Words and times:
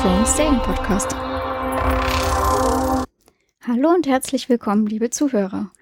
Of 0.00 0.06
Thrones 0.06 0.34
Serienpodcast. 0.34 1.14
Hallo 3.66 3.90
und 3.94 4.06
herzlich 4.06 4.48
willkommen, 4.48 4.86
liebe 4.86 5.10
Zuhörer. 5.10 5.72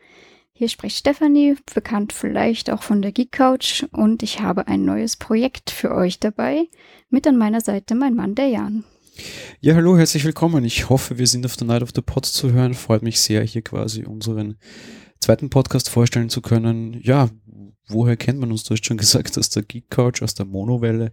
Hier 0.53 0.69
spricht 0.69 0.99
Stefanie, 0.99 1.55
bekannt 1.73 2.13
vielleicht 2.13 2.69
auch 2.69 2.83
von 2.83 3.01
der 3.01 3.13
Geek 3.13 3.31
Couch, 3.31 3.85
und 3.93 4.25
ich 4.25 4.41
habe 4.41 4.67
ein 4.67 4.85
neues 4.85 5.17
Projekt 5.17 5.71
für 5.71 5.95
euch 5.95 6.19
dabei. 6.19 6.67
Mit 7.11 7.29
an 7.29 7.39
meiner 7.39 7.61
Seite 7.61 7.95
mein 7.95 8.17
Mann, 8.17 8.35
der 8.35 8.49
Jan. 8.49 8.83
Ja, 9.61 9.77
hallo, 9.77 9.97
herzlich 9.97 10.25
willkommen. 10.25 10.65
Ich 10.65 10.89
hoffe, 10.89 11.19
wir 11.19 11.29
sind 11.29 11.47
auf 11.47 11.57
der 11.57 11.69
Night 11.69 11.83
of 11.83 11.91
the 11.95 12.03
Pods 12.03 12.33
zu 12.33 12.51
hören. 12.51 12.75
Freut 12.75 13.03
mich 13.03 13.21
sehr, 13.21 13.45
hier 13.45 13.63
quasi 13.63 14.05
unseren 14.05 14.57
zweiten 15.21 15.49
Podcast 15.49 15.91
vorstellen 15.91 16.29
zu 16.29 16.41
können. 16.41 16.99
Ja, 17.03 17.29
woher 17.89 18.17
kennt 18.17 18.39
man 18.39 18.51
uns? 18.51 18.65
Du 18.65 18.75
hast 18.75 18.85
schon 18.85 18.97
gesagt, 18.97 19.37
aus 19.39 19.51
der 19.51 19.63
Geek 19.63 19.91
Couch, 19.91 20.23
aus 20.23 20.35
der 20.35 20.47
Monowelle. 20.47 21.13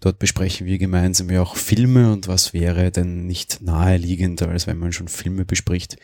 Dort 0.00 0.18
besprechen 0.18 0.66
wir 0.66 0.78
gemeinsam 0.78 1.30
ja 1.30 1.42
auch 1.42 1.56
Filme 1.56 2.12
und 2.12 2.28
was 2.28 2.52
wäre 2.52 2.90
denn 2.90 3.26
nicht 3.26 3.62
naheliegender, 3.62 4.48
als 4.48 4.66
wenn 4.66 4.78
man 4.78 4.92
schon 4.92 5.08
Filme 5.08 5.44
bespricht, 5.44 5.96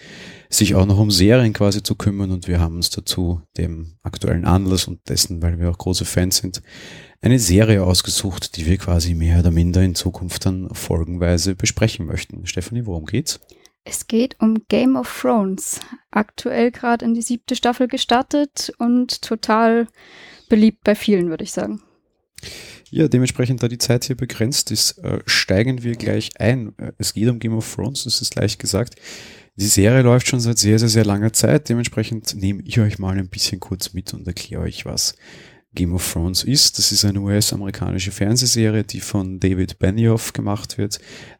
sich 0.48 0.75
auch 0.75 0.86
noch 0.86 0.98
um 0.98 1.11
Serien 1.11 1.53
quasi 1.53 1.83
zu 1.83 1.95
kümmern 1.95 2.30
und 2.30 2.48
wir 2.48 2.61
haben 2.61 2.77
uns 2.77 2.91
dazu 2.91 3.42
dem 3.58 3.98
aktuellen 4.03 4.45
Anlass 4.45 4.86
und 4.86 5.08
dessen, 5.08 5.42
weil 5.42 5.58
wir 5.58 5.70
auch 5.70 5.78
große 5.78 6.05
Fans 6.05 6.39
sind, 6.39 6.62
eine 7.20 7.39
Serie 7.39 7.84
ausgesucht, 7.84 8.56
die 8.56 8.64
wir 8.64 8.78
quasi 8.78 9.14
mehr 9.14 9.41
oder 9.41 9.50
minder 9.50 9.83
in 9.83 9.95
Zukunft 9.95 10.47
dann 10.47 10.70
folgenweise 10.73 11.55
besprechen 11.55 12.06
möchten. 12.06 12.47
Stefanie, 12.47 12.86
worum 12.86 13.05
geht's? 13.05 13.41
Es 13.84 14.06
geht 14.06 14.36
um 14.41 14.67
Game 14.69 14.97
of 14.97 15.20
Thrones. 15.20 15.81
Aktuell 16.11 16.70
gerade 16.70 17.05
in 17.05 17.14
die 17.14 17.23
siebte 17.23 17.56
Staffel 17.56 17.89
gestartet 17.89 18.73
und 18.78 19.23
total 19.23 19.86
beliebt 20.48 20.84
bei 20.84 20.95
vielen, 20.95 21.31
würde 21.31 21.45
ich 21.45 21.53
sagen. 21.53 21.83
Ja, 22.91 23.08
dementsprechend, 23.08 23.62
da 23.62 23.69
die 23.69 23.78
Zeit 23.78 24.05
hier 24.05 24.17
begrenzt 24.17 24.70
ist, 24.70 24.98
äh, 24.98 25.20
steigen 25.25 25.83
wir 25.83 25.95
gleich 25.95 26.31
ein. 26.39 26.75
Äh, 26.78 26.92
es 26.98 27.14
geht 27.14 27.28
um 27.28 27.39
Game 27.39 27.55
of 27.55 27.75
Thrones, 27.75 28.05
das 28.05 28.20
ist 28.20 28.34
leicht 28.34 28.58
gesagt. 28.58 28.97
Die 29.56 29.67
Serie 29.67 30.03
läuft 30.03 30.27
schon 30.27 30.41
seit 30.41 30.58
sehr, 30.58 30.78
sehr, 30.78 30.89
sehr 30.89 31.05
langer 31.05 31.33
Zeit. 31.33 31.69
Dementsprechend 31.69 32.34
nehme 32.34 32.62
ich 32.64 32.81
euch 32.81 32.98
mal 32.98 33.17
ein 33.17 33.28
bisschen 33.28 33.61
kurz 33.61 33.92
mit 33.92 34.12
und 34.14 34.27
erkläre 34.27 34.62
euch 34.62 34.84
was. 34.86 35.14
Game 35.73 35.95
of 35.95 36.12
Thrones 36.12 36.42
ist. 36.42 36.78
Das 36.78 36.91
ist 36.91 37.05
eine 37.05 37.20
US-amerikanische 37.20 38.11
Fernsehserie, 38.11 38.83
die 38.83 39.01
von 39.01 39.39
David 39.39 39.78
Benioff 39.78 40.33
gemacht 40.33 40.78
wird. 40.78 40.98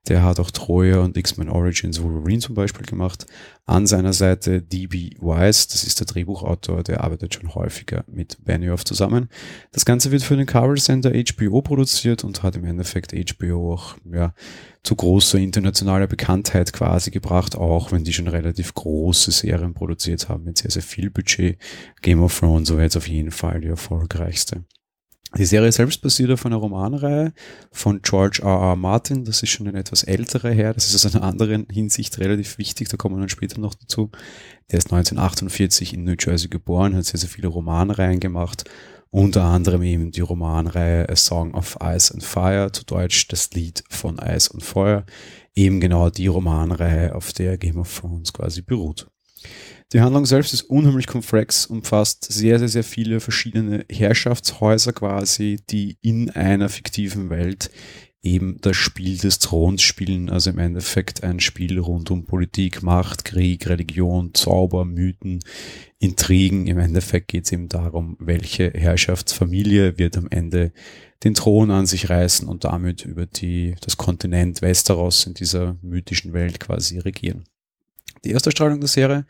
Der 0.09 0.23
hat 0.23 0.41
auch 0.41 0.51
Troja 0.51 1.01
und 1.01 1.17
X-Men 1.17 1.51
Origins 1.51 2.03
Wolverine 2.03 2.41
zum 2.41 2.55
Beispiel 2.55 2.87
gemacht. 2.87 3.27
An 3.67 3.87
seiner 3.87 4.15
Seite 4.15 4.63
D.B. 4.63 5.11
Wise, 5.21 5.69
das 5.69 5.85
ist 5.85 6.01
der 6.01 6.07
Drehbuchautor, 6.07 6.83
der 6.83 7.05
arbeitet 7.05 7.35
schon 7.35 7.55
häufiger 7.55 8.05
mit 8.09 8.43
Benioff 8.45 8.85
zusammen. 8.85 9.29
Das 9.73 9.85
Ganze 9.85 10.11
wird 10.11 10.23
für 10.23 10.37
den 10.37 10.47
Kabelsender 10.47 11.13
HBO 11.13 11.61
produziert 11.61 12.25
und 12.25 12.43
hat 12.43 12.57
im 12.57 12.65
Endeffekt 12.65 13.13
HBO 13.13 13.75
auch 13.75 13.97
ja, 14.11 14.35
zu 14.83 14.97
großer 14.97 15.39
internationaler 15.39 16.07
Bekanntheit 16.07 16.73
quasi 16.73 17.11
gebracht, 17.11 17.55
auch 17.55 17.93
wenn 17.93 18.03
die 18.03 18.15
schon 18.15 18.29
relativ 18.29 18.73
große 18.73 19.31
Serien 19.31 19.75
produziert 19.75 20.29
haben 20.29 20.45
mit 20.45 20.59
sehr, 20.59 20.71
sehr 20.71 20.83
viel 20.83 21.11
Budget. 21.11 21.59
Game 22.01 22.23
of 22.23 22.37
Thrones 22.39 22.73
war 22.73 22.81
jetzt 22.81 22.97
auf 22.97 23.07
jeden 23.07 23.31
Fall 23.31 23.61
die 23.61 23.69
erfolgreichste. 23.69 24.65
Die 25.39 25.45
Serie 25.45 25.71
selbst 25.71 26.03
basiert 26.03 26.31
auf 26.33 26.45
einer 26.45 26.57
Romanreihe 26.57 27.33
von 27.71 28.03
George 28.03 28.41
R. 28.43 28.49
R. 28.49 28.77
Martin. 28.77 29.25
Das 29.25 29.43
ist 29.43 29.51
schon 29.51 29.69
ein 29.69 29.77
etwas 29.77 30.03
älterer 30.03 30.51
Herr. 30.51 30.75
Das 30.75 30.93
ist 30.93 31.07
aus 31.07 31.15
einer 31.15 31.25
anderen 31.25 31.67
Hinsicht 31.71 32.19
relativ 32.19 32.59
wichtig. 32.59 32.89
Da 32.89 32.97
kommen 32.97 33.17
wir 33.17 33.21
dann 33.21 33.29
später 33.29 33.61
noch 33.61 33.75
dazu. 33.75 34.11
Der 34.71 34.79
ist 34.79 34.87
1948 34.87 35.95
in 35.95 36.05
New 36.05 36.17
Jersey 36.19 36.49
geboren, 36.49 36.97
hat 36.97 37.05
sehr, 37.05 37.21
sehr 37.21 37.29
viele 37.29 37.49
Romanreihen 37.49 38.21
gemacht 38.21 38.65
unter 39.11 39.43
anderem 39.43 39.83
eben 39.83 40.13
die 40.13 40.21
Romanreihe 40.21 41.09
A 41.09 41.17
Song 41.17 41.55
of 41.55 41.77
Ice 41.83 42.15
and 42.15 42.23
Fire, 42.23 42.71
zu 42.73 42.85
Deutsch 42.85 43.27
das 43.29 43.51
Lied 43.51 43.83
von 43.89 44.21
Eis 44.21 44.49
und 44.49 44.63
Feuer, 44.63 45.05
eben 45.55 45.81
genau 45.81 46.11
die 46.11 46.29
Romanreihe, 46.29 47.15
auf 47.15 47.33
der 47.33 47.59
Game 47.59 47.79
of 47.79 47.99
Thrones 47.99 48.33
quasi 48.33 48.63
beruht. 48.63 49.11
Die 49.93 50.01
Handlung 50.01 50.25
selbst 50.25 50.53
ist 50.55 50.71
unheimlich 50.71 51.09
komplex, 51.09 51.67
umfasst 51.67 52.33
sehr, 52.33 52.61
sehr, 52.61 52.69
sehr 52.69 52.85
viele 52.85 53.19
verschiedene 53.19 53.85
Herrschaftshäuser 53.91 54.93
quasi, 54.93 55.59
die 55.69 55.97
in 56.01 56.31
einer 56.31 56.69
fiktiven 56.69 57.29
Welt 57.29 57.73
eben 58.23 58.59
das 58.61 58.77
Spiel 58.77 59.19
des 59.19 59.41
Throns 59.41 59.83
spielen, 59.83 60.31
also 60.31 60.51
im 60.51 60.59
Endeffekt 60.59 61.25
ein 61.25 61.41
Spiel 61.41 61.81
rund 61.81 62.13
um 62.13 62.25
Politik, 62.25 62.85
Macht, 62.85 63.25
Krieg, 63.25 63.67
Religion, 63.67 64.33
Zauber, 64.33 64.85
Mythen, 64.85 65.41
Intrigen. 65.99 66.69
Im 66.69 66.79
Endeffekt 66.79 67.27
geht 67.29 67.47
es 67.47 67.53
eben 67.53 67.69
darum, 67.69 68.17
welche 68.21 68.71
Herrschaftsfamilie 68.71 69.99
wird 69.99 70.17
am 70.17 70.29
Ende 70.31 70.73
den 71.25 71.35
Thron 71.35 71.73
an 71.73 71.87
sich 71.87 72.09
reißen 72.11 72.47
und 72.47 72.63
damit 72.63 73.05
über 73.05 73.27
die, 73.27 73.75
das 73.81 73.97
Kontinent 73.97 74.63
Westeros 74.63 75.27
in 75.27 75.35
dieser 75.35 75.77
mythischen 75.83 76.33
Welt 76.33 76.61
quasi 76.61 76.99
regieren. 76.99 77.45
Die 78.25 78.31
erste 78.31 78.51
Strahlung 78.51 78.81
der 78.81 78.89
Serie 78.89 79.25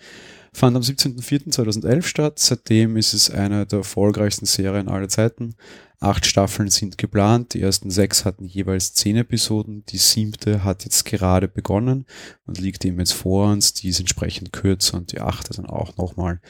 fand 0.52 0.76
am 0.76 0.82
17.04.2011 0.82 2.02
statt. 2.02 2.38
Seitdem 2.38 2.96
ist 2.96 3.14
es 3.14 3.30
eine 3.30 3.66
der 3.66 3.80
erfolgreichsten 3.80 4.46
Serien 4.46 4.88
aller 4.88 5.08
Zeiten. 5.08 5.54
Acht 6.00 6.24
Staffeln 6.24 6.70
sind 6.70 6.96
geplant. 6.96 7.52
Die 7.52 7.60
ersten 7.60 7.90
sechs 7.90 8.24
hatten 8.24 8.46
jeweils 8.46 8.94
zehn 8.94 9.16
Episoden. 9.16 9.84
Die 9.90 9.98
siebte 9.98 10.64
hat 10.64 10.84
jetzt 10.84 11.04
gerade 11.04 11.46
begonnen 11.46 12.06
und 12.46 12.58
liegt 12.58 12.84
eben 12.84 12.98
jetzt 12.98 13.12
vor 13.12 13.50
uns. 13.50 13.74
Die 13.74 13.88
ist 13.88 14.00
entsprechend 14.00 14.52
kürzer 14.52 14.96
und 14.96 15.12
die 15.12 15.20
achte 15.20 15.52
dann 15.52 15.66
auch 15.66 15.96
nochmal. 15.98 16.40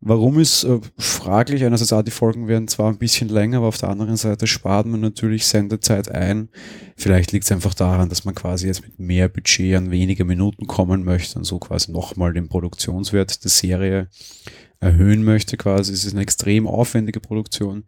Warum 0.00 0.38
ist 0.38 0.64
äh, 0.64 0.78
fraglich? 0.98 1.64
Einerseits 1.64 2.04
die 2.04 2.10
Folgen 2.10 2.48
werden 2.48 2.68
zwar 2.68 2.90
ein 2.90 2.98
bisschen 2.98 3.28
länger, 3.28 3.58
aber 3.58 3.68
auf 3.68 3.78
der 3.78 3.88
anderen 3.88 4.16
Seite 4.16 4.46
spart 4.46 4.86
man 4.86 5.00
natürlich 5.00 5.46
Sendezeit 5.46 6.10
ein. 6.10 6.50
Vielleicht 6.96 7.32
liegt 7.32 7.44
es 7.46 7.52
einfach 7.52 7.74
daran, 7.74 8.08
dass 8.08 8.24
man 8.24 8.34
quasi 8.34 8.66
jetzt 8.66 8.82
mit 8.82 8.98
mehr 8.98 9.28
Budget 9.28 9.74
an 9.74 9.90
weniger 9.90 10.24
Minuten 10.24 10.66
kommen 10.66 11.02
möchte 11.02 11.38
und 11.38 11.44
so 11.44 11.58
quasi 11.58 11.92
nochmal 11.92 12.34
den 12.34 12.48
Produktionswert 12.48 13.42
der 13.42 13.50
Serie 13.50 14.08
erhöhen 14.80 15.24
möchte 15.24 15.56
quasi. 15.56 15.92
Es 15.92 16.04
ist 16.04 16.12
eine 16.12 16.22
extrem 16.22 16.66
aufwendige 16.66 17.20
Produktion. 17.20 17.84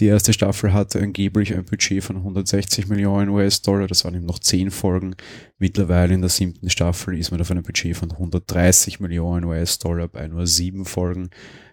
Die 0.00 0.06
erste 0.06 0.32
Staffel 0.32 0.72
hatte 0.72 0.98
angeblich 0.98 1.54
ein 1.54 1.64
Budget 1.64 2.02
von 2.02 2.16
160 2.16 2.88
Millionen 2.88 3.28
US-Dollar. 3.28 3.86
Das 3.86 4.04
waren 4.04 4.14
eben 4.14 4.24
noch 4.24 4.38
zehn 4.38 4.70
Folgen. 4.70 5.14
Mittlerweile 5.58 6.14
in 6.14 6.22
der 6.22 6.30
siebten 6.30 6.70
Staffel 6.70 7.18
ist 7.18 7.30
man 7.30 7.40
auf 7.40 7.50
einem 7.50 7.62
Budget 7.62 7.96
von 7.96 8.10
130 8.10 9.00
Millionen 9.00 9.44
US-Dollar 9.44 10.08
bei 10.08 10.26
nur 10.26 10.46
sieben 10.46 10.86
Folgen. 10.86 11.28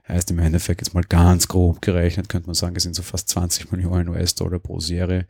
Heißt 0.09 0.31
im 0.31 0.39
Endeffekt 0.39 0.81
jetzt 0.81 0.93
mal 0.93 1.03
ganz 1.03 1.47
grob 1.47 1.81
gerechnet, 1.81 2.27
könnte 2.27 2.47
man 2.47 2.55
sagen, 2.55 2.75
es 2.75 2.83
sind 2.83 2.95
so 2.95 3.03
fast 3.03 3.29
20 3.29 3.71
Millionen 3.71 4.09
US-Dollar 4.09 4.59
pro 4.59 4.79
Serie. 4.79 5.25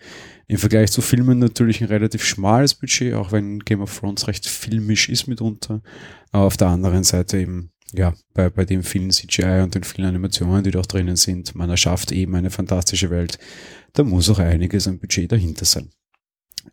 Im 0.48 0.58
Vergleich 0.58 0.92
zu 0.92 1.02
Filmen 1.02 1.38
natürlich 1.40 1.82
ein 1.82 1.88
relativ 1.88 2.24
schmales 2.24 2.74
Budget, 2.74 3.14
auch 3.14 3.32
wenn 3.32 3.60
Game 3.60 3.82
of 3.82 3.96
Thrones 3.96 4.28
recht 4.28 4.48
filmisch 4.48 5.10
ist 5.10 5.28
mitunter. 5.28 5.82
Aber 6.32 6.46
auf 6.46 6.58
der 6.58 6.68
anderen 6.68 7.04
Seite 7.04 7.40
eben 7.40 7.72
ja, 7.94 8.14
bei, 8.34 8.50
bei 8.50 8.66
dem 8.66 8.84
vielen 8.84 9.12
CGI 9.12 9.62
und 9.64 9.76
den 9.76 9.84
vielen 9.84 10.08
Animationen, 10.08 10.64
die 10.64 10.72
dort 10.72 10.92
drinnen 10.92 11.16
sind, 11.16 11.56
man 11.56 11.70
erschafft 11.70 12.12
eben 12.12 12.36
eine 12.36 12.50
fantastische 12.50 13.10
Welt. 13.10 13.40
Da 13.94 14.04
muss 14.04 14.30
auch 14.30 14.40
einiges 14.40 14.88
an 14.88 15.00
Budget 15.00 15.32
dahinter 15.32 15.66
sein. 15.66 15.90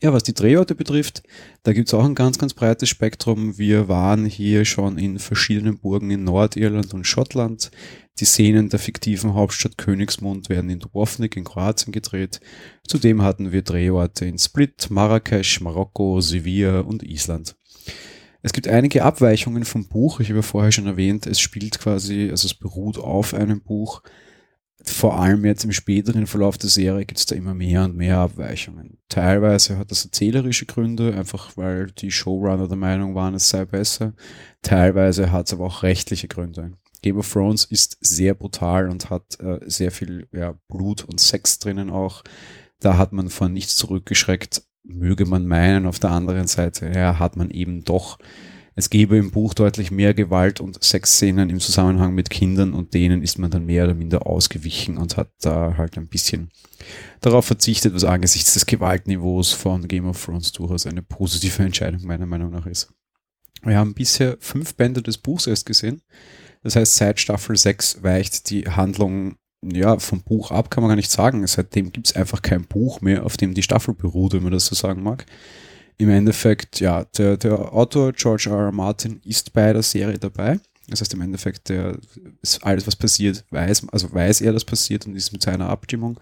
Ja, 0.02 0.12
was 0.12 0.24
die 0.24 0.34
Drehorte 0.34 0.74
betrifft, 0.74 1.22
da 1.62 1.72
gibt's 1.72 1.94
auch 1.94 2.04
ein 2.04 2.16
ganz, 2.16 2.38
ganz 2.38 2.52
breites 2.52 2.88
Spektrum. 2.88 3.58
Wir 3.58 3.88
waren 3.88 4.26
hier 4.26 4.64
schon 4.64 4.98
in 4.98 5.20
verschiedenen 5.20 5.78
Burgen 5.78 6.10
in 6.10 6.24
Nordirland 6.24 6.92
und 6.94 7.06
Schottland. 7.06 7.70
Die 8.18 8.24
Szenen 8.24 8.68
der 8.68 8.80
fiktiven 8.80 9.34
Hauptstadt 9.34 9.78
Königsmund 9.78 10.48
werden 10.48 10.70
in 10.70 10.80
Dubrovnik 10.80 11.36
in 11.36 11.44
Kroatien 11.44 11.92
gedreht. 11.92 12.40
Zudem 12.86 13.22
hatten 13.22 13.52
wir 13.52 13.62
Drehorte 13.62 14.24
in 14.24 14.38
Split, 14.38 14.90
Marrakesch, 14.90 15.60
Marokko, 15.60 16.20
Sevilla 16.20 16.80
und 16.80 17.04
Island. 17.04 17.56
Es 18.44 18.52
gibt 18.52 18.68
einige 18.68 19.04
Abweichungen 19.04 19.64
vom 19.64 19.88
Buch. 19.88 20.20
Ich 20.20 20.28
habe 20.28 20.42
vorher 20.42 20.70
schon 20.70 20.86
erwähnt, 20.86 21.26
es 21.26 21.40
spielt 21.40 21.78
quasi, 21.78 22.28
also 22.30 22.44
es 22.44 22.52
beruht 22.52 22.98
auf 22.98 23.32
einem 23.32 23.62
Buch. 23.62 24.02
Vor 24.84 25.18
allem 25.18 25.46
jetzt 25.46 25.64
im 25.64 25.72
späteren 25.72 26.26
Verlauf 26.26 26.58
der 26.58 26.68
Serie 26.68 27.06
gibt 27.06 27.18
es 27.18 27.24
da 27.24 27.34
immer 27.34 27.54
mehr 27.54 27.84
und 27.84 27.96
mehr 27.96 28.18
Abweichungen. 28.18 28.98
Teilweise 29.08 29.78
hat 29.78 29.90
das 29.90 30.04
erzählerische 30.04 30.66
Gründe, 30.66 31.14
einfach 31.14 31.56
weil 31.56 31.86
die 31.86 32.10
Showrunner 32.10 32.68
der 32.68 32.76
Meinung 32.76 33.14
waren, 33.14 33.32
es 33.32 33.48
sei 33.48 33.64
besser. 33.64 34.12
Teilweise 34.60 35.32
hat 35.32 35.46
es 35.46 35.54
aber 35.54 35.64
auch 35.64 35.82
rechtliche 35.82 36.28
Gründe. 36.28 36.72
Game 37.00 37.16
of 37.16 37.32
Thrones 37.32 37.64
ist 37.64 37.96
sehr 38.02 38.34
brutal 38.34 38.90
und 38.90 39.08
hat 39.08 39.40
äh, 39.40 39.60
sehr 39.64 39.90
viel 39.90 40.28
ja, 40.32 40.54
Blut 40.68 41.02
und 41.04 41.18
Sex 41.18 41.60
drinnen 41.60 41.88
auch. 41.88 42.22
Da 42.78 42.98
hat 42.98 43.14
man 43.14 43.30
von 43.30 43.54
nichts 43.54 43.76
zurückgeschreckt 43.76 44.64
möge 44.84 45.24
man 45.24 45.46
meinen, 45.46 45.86
auf 45.86 45.98
der 45.98 46.10
anderen 46.10 46.46
Seite 46.46 46.92
ja, 46.94 47.18
hat 47.18 47.36
man 47.36 47.50
eben 47.50 47.84
doch, 47.84 48.18
es 48.76 48.90
gäbe 48.90 49.16
im 49.16 49.30
Buch 49.30 49.54
deutlich 49.54 49.90
mehr 49.90 50.14
Gewalt 50.14 50.60
und 50.60 50.82
Sexszenen 50.82 51.48
im 51.48 51.60
Zusammenhang 51.60 52.14
mit 52.14 52.28
Kindern 52.28 52.74
und 52.74 52.92
denen 52.92 53.22
ist 53.22 53.38
man 53.38 53.50
dann 53.50 53.66
mehr 53.66 53.84
oder 53.84 53.94
minder 53.94 54.26
ausgewichen 54.26 54.98
und 54.98 55.16
hat 55.16 55.30
da 55.40 55.76
halt 55.76 55.96
ein 55.96 56.08
bisschen 56.08 56.50
darauf 57.20 57.46
verzichtet, 57.46 57.94
was 57.94 58.04
angesichts 58.04 58.54
des 58.54 58.66
Gewaltniveaus 58.66 59.52
von 59.52 59.88
Game 59.88 60.06
of 60.06 60.22
Thrones 60.22 60.52
durchaus 60.52 60.86
eine 60.86 61.02
positive 61.02 61.62
Entscheidung 61.62 62.02
meiner 62.04 62.26
Meinung 62.26 62.50
nach 62.50 62.66
ist. 62.66 62.92
Wir 63.62 63.78
haben 63.78 63.94
bisher 63.94 64.36
fünf 64.40 64.74
Bände 64.74 65.02
des 65.02 65.18
Buchs 65.18 65.46
erst 65.46 65.66
gesehen. 65.66 66.02
Das 66.62 66.76
heißt, 66.76 66.96
seit 66.96 67.20
Staffel 67.20 67.56
6 67.56 68.02
weicht 68.02 68.50
die 68.50 68.68
Handlung 68.68 69.36
ja, 69.72 69.98
vom 69.98 70.22
Buch 70.22 70.50
ab 70.50 70.70
kann 70.70 70.82
man 70.82 70.88
gar 70.88 70.96
nicht 70.96 71.10
sagen. 71.10 71.46
Seitdem 71.46 71.92
gibt 71.92 72.08
es 72.08 72.16
einfach 72.16 72.42
kein 72.42 72.64
Buch 72.64 73.00
mehr, 73.00 73.24
auf 73.24 73.36
dem 73.36 73.54
die 73.54 73.62
Staffel 73.62 73.94
beruht, 73.94 74.32
wenn 74.32 74.42
man 74.42 74.52
das 74.52 74.66
so 74.66 74.74
sagen 74.74 75.02
mag. 75.02 75.26
Im 75.96 76.10
Endeffekt, 76.10 76.80
ja, 76.80 77.04
der, 77.16 77.36
der 77.36 77.72
Autor 77.72 78.12
George 78.12 78.50
R. 78.50 78.66
R. 78.66 78.72
Martin 78.72 79.20
ist 79.24 79.52
bei 79.52 79.72
der 79.72 79.82
Serie 79.82 80.18
dabei. 80.18 80.58
Das 80.88 81.00
heißt 81.00 81.14
im 81.14 81.22
Endeffekt, 81.22 81.70
der 81.70 81.96
alles, 82.60 82.86
was 82.86 82.96
passiert, 82.96 83.44
weiß, 83.50 83.88
also 83.90 84.12
weiß 84.12 84.42
er, 84.42 84.52
dass 84.52 84.66
passiert 84.66 85.06
und 85.06 85.16
ist 85.16 85.32
mit 85.32 85.42
seiner 85.42 85.70
Abstimmung. 85.70 86.20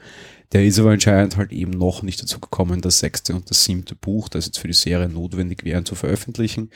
Der 0.52 0.64
ist 0.64 0.78
aber 0.78 0.90
anscheinend 0.90 1.36
halt 1.36 1.50
eben 1.50 1.72
noch 1.72 2.02
nicht 2.02 2.22
dazu 2.22 2.38
gekommen, 2.38 2.80
das 2.80 3.00
sechste 3.00 3.34
und 3.34 3.50
das 3.50 3.64
siebte 3.64 3.96
Buch, 3.96 4.28
das 4.28 4.46
jetzt 4.46 4.58
für 4.58 4.68
die 4.68 4.74
Serie 4.74 5.08
notwendig 5.08 5.64
wären, 5.64 5.84
zu 5.84 5.96
veröffentlichen. 5.96 6.70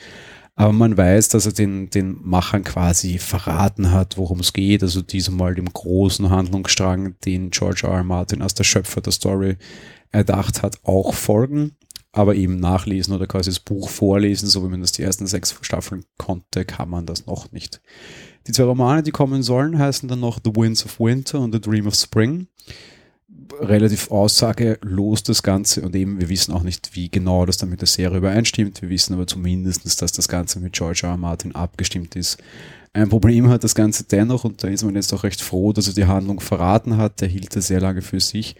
Aber 0.59 0.73
man 0.73 0.97
weiß, 0.97 1.29
dass 1.29 1.45
er 1.45 1.51
den, 1.51 1.91
den 1.91 2.17
Machern 2.23 2.63
quasi 2.63 3.19
verraten 3.19 3.91
hat, 3.91 4.17
worum 4.17 4.39
es 4.39 4.53
geht. 4.53 4.81
Also 4.81 5.03
diesmal 5.03 5.53
dem 5.53 5.71
großen 5.71 6.31
Handlungsstrang, 6.31 7.15
den 7.23 7.51
George 7.51 7.81
R. 7.83 7.93
R. 7.93 8.03
Martin 8.03 8.41
als 8.41 8.55
der 8.55 8.63
Schöpfer 8.63 8.99
der 9.01 9.13
Story 9.13 9.57
erdacht 10.11 10.63
hat, 10.63 10.79
auch 10.83 11.13
folgen. 11.13 11.75
Aber 12.11 12.33
eben 12.33 12.59
nachlesen 12.59 13.13
oder 13.13 13.27
quasi 13.27 13.51
das 13.51 13.59
Buch 13.59 13.87
vorlesen, 13.89 14.49
so 14.49 14.63
wie 14.63 14.69
man 14.69 14.81
das 14.81 14.93
die 14.93 15.03
ersten 15.03 15.27
sechs 15.27 15.55
Staffeln 15.61 16.05
konnte, 16.17 16.65
kann 16.65 16.89
man 16.89 17.05
das 17.05 17.27
noch 17.27 17.51
nicht. 17.51 17.79
Die 18.47 18.51
zwei 18.51 18.63
Romane, 18.63 19.03
die 19.03 19.11
kommen 19.11 19.43
sollen, 19.43 19.77
heißen 19.77 20.09
dann 20.09 20.21
noch 20.21 20.39
The 20.43 20.55
Winds 20.55 20.83
of 20.83 20.99
Winter 20.99 21.39
und 21.39 21.53
The 21.53 21.61
Dream 21.61 21.85
of 21.85 21.93
Spring 21.93 22.47
relativ 23.59 24.11
aussagelos 24.11 25.23
das 25.23 25.43
Ganze 25.43 25.81
und 25.81 25.95
eben 25.95 26.19
wir 26.19 26.29
wissen 26.29 26.53
auch 26.53 26.63
nicht, 26.63 26.95
wie 26.95 27.09
genau 27.09 27.45
das 27.45 27.57
dann 27.57 27.69
mit 27.69 27.81
der 27.81 27.87
Serie 27.87 28.17
übereinstimmt. 28.17 28.81
Wir 28.81 28.89
wissen 28.89 29.13
aber 29.13 29.27
zumindest, 29.27 30.01
dass 30.01 30.11
das 30.11 30.27
Ganze 30.27 30.59
mit 30.59 30.73
George 30.73 31.01
R. 31.03 31.11
R. 31.11 31.17
Martin 31.17 31.55
abgestimmt 31.55 32.15
ist. 32.15 32.37
Ein 32.93 33.09
Problem 33.09 33.49
hat 33.49 33.63
das 33.63 33.75
Ganze 33.75 34.05
dennoch 34.05 34.43
und 34.43 34.63
da 34.63 34.67
ist 34.67 34.83
man 34.83 34.95
jetzt 34.95 35.13
auch 35.13 35.23
recht 35.23 35.41
froh, 35.41 35.73
dass 35.73 35.87
er 35.87 35.93
die 35.93 36.05
Handlung 36.05 36.39
verraten 36.39 36.97
hat. 36.97 37.21
Der 37.21 37.27
hielt 37.27 37.55
er 37.55 37.61
sehr 37.61 37.79
lange 37.79 38.01
für 38.01 38.19
sich. 38.19 38.55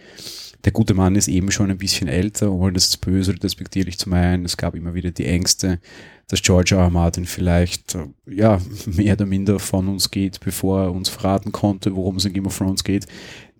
Der 0.64 0.72
gute 0.72 0.94
Mann 0.94 1.16
ist 1.16 1.28
eben 1.28 1.50
schon 1.50 1.70
ein 1.70 1.78
bisschen 1.78 2.08
älter, 2.08 2.52
ohne 2.52 2.72
das 2.72 2.96
böse 2.96 3.30
oder 3.30 3.40
despektierlich 3.40 3.98
zu 3.98 4.08
meinen. 4.08 4.44
Es 4.44 4.56
gab 4.56 4.74
immer 4.74 4.94
wieder 4.94 5.10
die 5.10 5.26
Ängste, 5.26 5.80
dass 6.26 6.42
George 6.42 6.74
R. 6.74 6.82
R. 6.82 6.90
Martin 6.90 7.26
vielleicht 7.26 7.96
ja 8.26 8.60
mehr 8.86 9.14
oder 9.14 9.26
minder 9.26 9.58
von 9.58 9.88
uns 9.88 10.10
geht, 10.10 10.40
bevor 10.40 10.82
er 10.82 10.92
uns 10.92 11.08
verraten 11.08 11.52
konnte, 11.52 11.94
worum 11.96 12.16
es 12.16 12.24
in 12.24 12.32
Game 12.32 12.46
of 12.46 12.56
Thrones 12.56 12.84
geht 12.84 13.06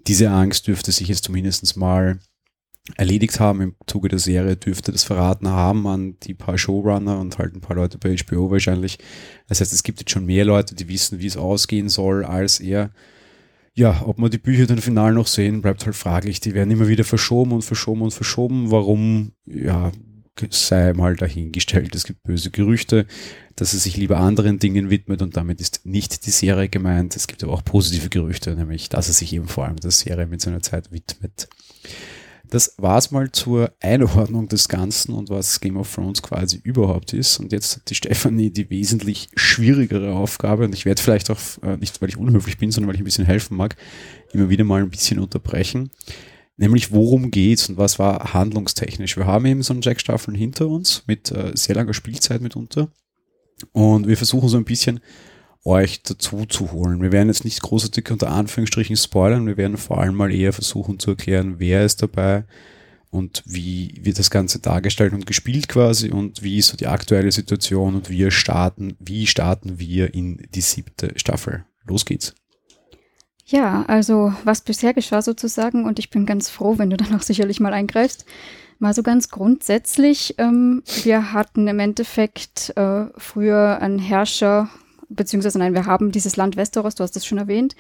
diese 0.06 0.30
Angst 0.30 0.66
dürfte 0.66 0.92
sich 0.92 1.08
jetzt 1.08 1.24
zumindest 1.24 1.76
mal 1.76 2.18
erledigt 2.96 3.38
haben 3.40 3.60
im 3.60 3.76
Zuge 3.86 4.08
der 4.08 4.18
Serie, 4.18 4.56
dürfte 4.56 4.92
das 4.92 5.04
verraten 5.04 5.48
haben 5.48 5.86
an 5.86 6.16
die 6.22 6.34
paar 6.34 6.56
Showrunner 6.56 7.18
und 7.18 7.38
halt 7.38 7.54
ein 7.54 7.60
paar 7.60 7.76
Leute 7.76 7.98
bei 7.98 8.16
HBO 8.16 8.50
wahrscheinlich. 8.50 8.98
Das 9.46 9.60
heißt, 9.60 9.72
es 9.72 9.82
gibt 9.82 10.00
jetzt 10.00 10.10
schon 10.10 10.24
mehr 10.24 10.44
Leute, 10.44 10.74
die 10.74 10.88
wissen, 10.88 11.18
wie 11.18 11.26
es 11.26 11.36
ausgehen 11.36 11.88
soll, 11.88 12.24
als 12.24 12.60
er. 12.60 12.90
Ja, 13.74 14.02
ob 14.06 14.18
man 14.18 14.30
die 14.30 14.38
Bücher 14.38 14.66
dann 14.66 14.78
final 14.78 15.12
noch 15.12 15.26
sehen, 15.26 15.62
bleibt 15.62 15.84
halt 15.86 15.94
fraglich. 15.94 16.40
Die 16.40 16.54
werden 16.54 16.70
immer 16.70 16.88
wieder 16.88 17.04
verschoben 17.04 17.52
und 17.52 17.62
verschoben 17.62 18.02
und 18.02 18.12
verschoben. 18.12 18.70
Warum? 18.70 19.32
Ja, 19.46 19.92
sei 20.50 20.93
mal 20.93 21.17
dahingestellt. 21.17 21.94
Es 21.94 22.05
gibt 22.05 22.23
böse 22.23 22.50
Gerüchte, 22.50 23.06
dass 23.56 23.75
er 23.75 23.81
sich 23.81 23.96
lieber 23.96 24.19
anderen 24.19 24.58
Dingen 24.58 24.90
widmet 24.90 25.23
und 25.23 25.37
damit 25.37 25.61
ist 25.61 25.85
nicht 25.85 26.26
die 26.26 26.31
Serie 26.31 26.69
gemeint. 26.69 27.17
Es 27.17 27.26
gibt 27.26 27.43
aber 27.43 27.52
auch 27.52 27.64
positive 27.64 28.08
Gerüchte, 28.08 28.55
nämlich, 28.55 28.88
dass 28.88 29.08
er 29.08 29.14
sich 29.14 29.32
eben 29.32 29.49
vor 29.49 29.64
allem 29.64 29.76
der 29.76 29.90
Serie 29.90 30.26
mit 30.26 30.40
seiner 30.40 30.62
Zeit 30.62 30.93
widmet. 30.93 31.49
Das 32.50 32.75
war's 32.79 33.11
mal 33.11 33.31
zur 33.31 33.73
Einordnung 33.81 34.49
des 34.49 34.69
Ganzen 34.69 35.12
und 35.12 35.29
was 35.29 35.61
Game 35.61 35.76
of 35.76 35.94
Thrones 35.94 36.23
quasi 36.23 36.58
überhaupt 36.62 37.12
ist. 37.12 37.38
Und 37.38 37.52
jetzt 37.52 37.76
hat 37.76 37.90
die 37.90 37.94
Stefanie 37.94 38.50
die 38.50 38.70
wesentlich 38.70 39.29
schwierigere 39.35 40.14
Aufgabe 40.14 40.64
und 40.64 40.75
ich 40.75 40.87
werde 40.87 41.02
vielleicht 41.02 41.31
auch, 41.31 41.38
äh, 41.62 41.76
nicht 41.76 42.00
weil 42.00 42.08
ich 42.08 42.17
unhöflich 42.17 42.56
bin, 42.56 42.70
sondern 42.70 42.88
weil 42.88 42.94
ich 42.94 43.02
ein 43.02 43.05
bisschen 43.05 43.26
helfen 43.26 43.56
mag, 43.56 43.76
immer 44.32 44.49
wieder 44.49 44.64
mal 44.64 44.82
ein 44.82 44.90
bisschen 44.90 45.19
unterbrechen 45.19 45.90
nämlich 46.58 46.93
worum 46.93 47.31
geht's 47.31 47.69
und 47.69 47.78
was 47.78 47.99
war 47.99 48.34
handlungstechnisch. 48.34 49.16
Wir 49.16 49.26
haben 49.26 49.46
eben 49.46 49.62
so 49.62 49.72
eine 49.72 49.82
Jack-Staffeln 49.82 50.37
hinter 50.37 50.69
uns 50.69 51.05
mit 51.06 51.31
äh, 51.31 51.52
sehr 51.55 51.76
langer 51.76 51.94
Spielzeit 51.94 52.43
mitunter 52.43 52.90
und 53.72 54.06
wir 54.06 54.16
versuchen 54.16 54.49
so 54.49 54.58
ein 54.58 54.64
bisschen 54.64 55.00
euch 55.64 56.02
dazu 56.02 56.44
zu 56.46 56.72
holen. 56.72 57.00
Wir 57.00 57.12
werden 57.12 57.28
jetzt 57.28 57.44
nicht 57.44 57.62
großartig 57.62 58.10
unter 58.10 58.31
Anführungsstrichen 58.31 58.96
spoilern, 58.96 59.46
wir 59.46 59.56
werden 59.56 59.76
vor 59.76 59.99
allem 59.99 60.14
mal 60.14 60.32
eher 60.32 60.52
versuchen 60.52 60.99
zu 60.99 61.10
erklären, 61.10 61.56
wer 61.58 61.84
ist 61.84 62.02
dabei 62.02 62.44
und 63.11 63.43
wie 63.46 63.94
wird 64.02 64.19
das 64.19 64.31
Ganze 64.31 64.58
dargestellt 64.58 65.12
und 65.12 65.26
gespielt 65.26 65.69
quasi 65.69 66.11
und 66.11 66.43
wie 66.43 66.58
ist 66.58 66.69
so 66.69 66.76
die 66.76 66.87
aktuelle 66.87 67.32
Situation 67.32 67.94
und 67.94 68.11
wir 68.11 68.31
starten, 68.31 68.96
wie 68.99 69.26
starten 69.26 69.78
wir 69.78 70.12
in 70.14 70.46
die 70.54 70.61
siebte 70.61 71.12
Staffel. 71.16 71.64
Los 71.84 72.04
geht's. 72.04 72.34
Ja, 73.50 73.86
also 73.88 74.34
was 74.44 74.60
bisher 74.60 74.92
geschah 74.92 75.22
sozusagen, 75.22 75.86
und 75.86 75.98
ich 75.98 76.10
bin 76.10 76.26
ganz 76.26 76.50
froh, 76.50 76.76
wenn 76.76 76.90
du 76.90 76.98
dann 76.98 77.14
auch 77.14 77.22
sicherlich 77.22 77.60
mal 77.60 77.72
eingreifst. 77.72 78.26
Mal 78.78 78.92
so 78.92 79.02
ganz 79.02 79.30
grundsätzlich, 79.30 80.34
ähm, 80.36 80.82
wir 81.02 81.32
hatten 81.32 81.66
im 81.66 81.78
Endeffekt 81.78 82.76
äh, 82.76 83.06
früher 83.16 83.78
einen 83.80 83.98
Herrscher, 83.98 84.68
beziehungsweise 85.08 85.58
nein, 85.58 85.72
wir 85.72 85.86
haben 85.86 86.12
dieses 86.12 86.36
Land 86.36 86.58
Westeros, 86.58 86.94
du 86.94 87.02
hast 87.02 87.16
es 87.16 87.24
schon 87.24 87.38
erwähnt. 87.38 87.74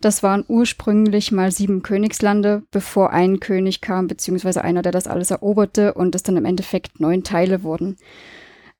Das 0.00 0.24
waren 0.24 0.44
ursprünglich 0.48 1.30
mal 1.30 1.52
sieben 1.52 1.82
Königslande, 1.84 2.64
bevor 2.72 3.10
ein 3.10 3.38
König 3.38 3.80
kam, 3.80 4.08
beziehungsweise 4.08 4.64
einer, 4.64 4.82
der 4.82 4.92
das 4.92 5.06
alles 5.06 5.30
eroberte 5.30 5.94
und 5.94 6.16
es 6.16 6.24
dann 6.24 6.36
im 6.36 6.44
Endeffekt 6.44 6.98
neun 6.98 7.22
Teile 7.22 7.62
wurden. 7.62 7.98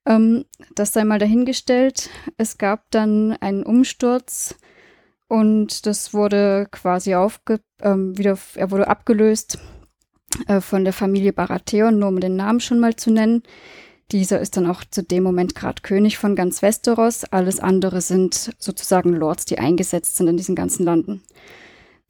Ähm, 0.04 0.46
das 0.74 0.92
sei 0.92 1.04
mal 1.04 1.20
dahingestellt. 1.20 2.10
Es 2.36 2.58
gab 2.58 2.90
dann 2.90 3.36
einen 3.40 3.62
Umsturz 3.62 4.56
und 5.28 5.86
das 5.86 6.12
wurde 6.12 6.66
quasi 6.70 7.14
aufge, 7.14 7.60
ähm, 7.80 8.16
wieder, 8.16 8.38
er 8.54 8.70
wurde 8.70 8.88
abgelöst 8.88 9.58
äh, 10.48 10.60
von 10.60 10.84
der 10.84 10.92
Familie 10.92 11.32
Baratheon, 11.32 11.98
nur 11.98 12.08
um 12.08 12.20
den 12.20 12.36
Namen 12.36 12.60
schon 12.60 12.80
mal 12.80 12.96
zu 12.96 13.10
nennen. 13.10 13.42
Dieser 14.12 14.40
ist 14.40 14.56
dann 14.56 14.68
auch 14.68 14.84
zu 14.84 15.02
dem 15.02 15.22
Moment 15.22 15.54
gerade 15.54 15.80
König 15.82 16.18
von 16.18 16.36
ganz 16.36 16.60
Westeros. 16.60 17.24
Alles 17.24 17.58
andere 17.58 18.00
sind 18.00 18.52
sozusagen 18.58 19.14
Lords, 19.14 19.46
die 19.46 19.58
eingesetzt 19.58 20.16
sind 20.16 20.28
in 20.28 20.36
diesen 20.36 20.54
ganzen 20.54 20.84
Landen. 20.84 21.22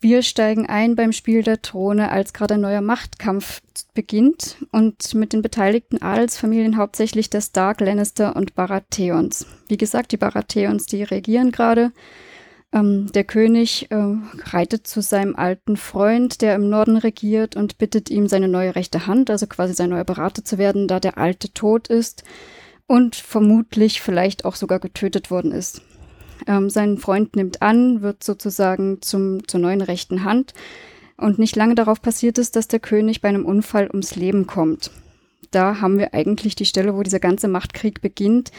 Wir 0.01 0.23
steigen 0.23 0.67
ein 0.67 0.97
beim 0.97 1.13
Spiel 1.13 1.43
der 1.43 1.63
Throne, 1.63 2.11
als 2.11 2.35
gerade 2.35 2.55
ein 2.55 2.61
neuer 2.61 2.83
Machtkampf 2.83 3.63
beginnt 3.95 4.59
und 4.71 5.15
mit 5.15 5.33
den 5.33 5.41
beteiligten 5.41 6.03
Adelsfamilien 6.03 6.77
hauptsächlich 6.77 7.31
der 7.31 7.41
Stark, 7.41 7.81
Lannister 7.81 8.37
und 8.37 8.55
Baratheons. 8.55 9.47
Wie 9.69 9.79
gesagt, 9.79 10.13
die 10.13 10.19
Baratheons, 10.19 10.85
die 10.85 11.05
regieren 11.05 11.53
gerade 11.53 11.91
ähm, 12.75 13.11
der 13.13 13.25
König 13.25 13.91
äh, 13.91 14.17
reitet 14.51 14.87
zu 14.87 15.01
seinem 15.01 15.37
alten 15.37 15.77
Freund, 15.77 16.43
der 16.43 16.57
im 16.57 16.69
Norden 16.69 16.97
regiert, 16.97 17.55
und 17.55 17.79
bittet 17.79 18.11
ihm 18.11 18.27
seine 18.27 18.49
neue 18.49 18.75
rechte 18.75 19.07
Hand, 19.07 19.31
also 19.31 19.47
quasi 19.47 19.75
sein 19.75 19.91
neuer 19.91 20.05
Berater 20.05 20.45
zu 20.45 20.59
werden, 20.59 20.89
da 20.89 20.99
der 20.99 21.17
alte 21.17 21.53
tot 21.55 21.89
ist 21.89 22.25
und 22.87 23.15
vermutlich 23.15 24.03
vielleicht 24.03 24.45
auch 24.45 24.57
sogar 24.57 24.81
getötet 24.81 25.31
worden 25.31 25.53
ist. 25.53 25.83
Ähm, 26.49 26.69
sein 26.69 26.99
Freund 26.99 27.37
nimmt 27.37 27.63
an, 27.63 28.03
wird 28.03 28.25
sozusagen 28.25 29.01
zum, 29.01 29.47
zur 29.47 29.61
neuen 29.61 29.81
rechten 29.81 30.25
Hand. 30.25 30.53
Und 31.17 31.39
nicht 31.39 31.55
lange 31.55 31.77
darauf 31.77 32.03
passiert 32.03 32.39
es, 32.39 32.51
dass 32.51 32.67
der 32.67 32.81
König 32.81 33.21
bei 33.21 33.29
einem 33.29 33.47
Unfall 33.47 33.89
ums 33.89 34.17
Leben 34.17 34.49
kommt. 34.49 34.91
Da 35.53 35.81
haben 35.81 35.97
wir 35.97 36.13
eigentlich 36.13 36.57
die 36.57 36.65
Stelle, 36.65 36.97
wo 36.97 37.05
dieser 37.05 37.21
ganze 37.21 37.47
Machtkrieg 37.47 38.01
beginnt. 38.01 38.51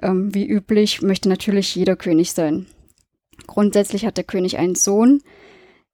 Ähm, 0.00 0.32
wie 0.32 0.46
üblich 0.46 1.02
möchte 1.02 1.28
natürlich 1.28 1.74
jeder 1.74 1.96
König 1.96 2.32
sein. 2.32 2.66
Grundsätzlich 3.48 4.06
hat 4.06 4.16
der 4.16 4.24
König 4.24 4.58
einen 4.58 4.76
Sohn, 4.76 5.20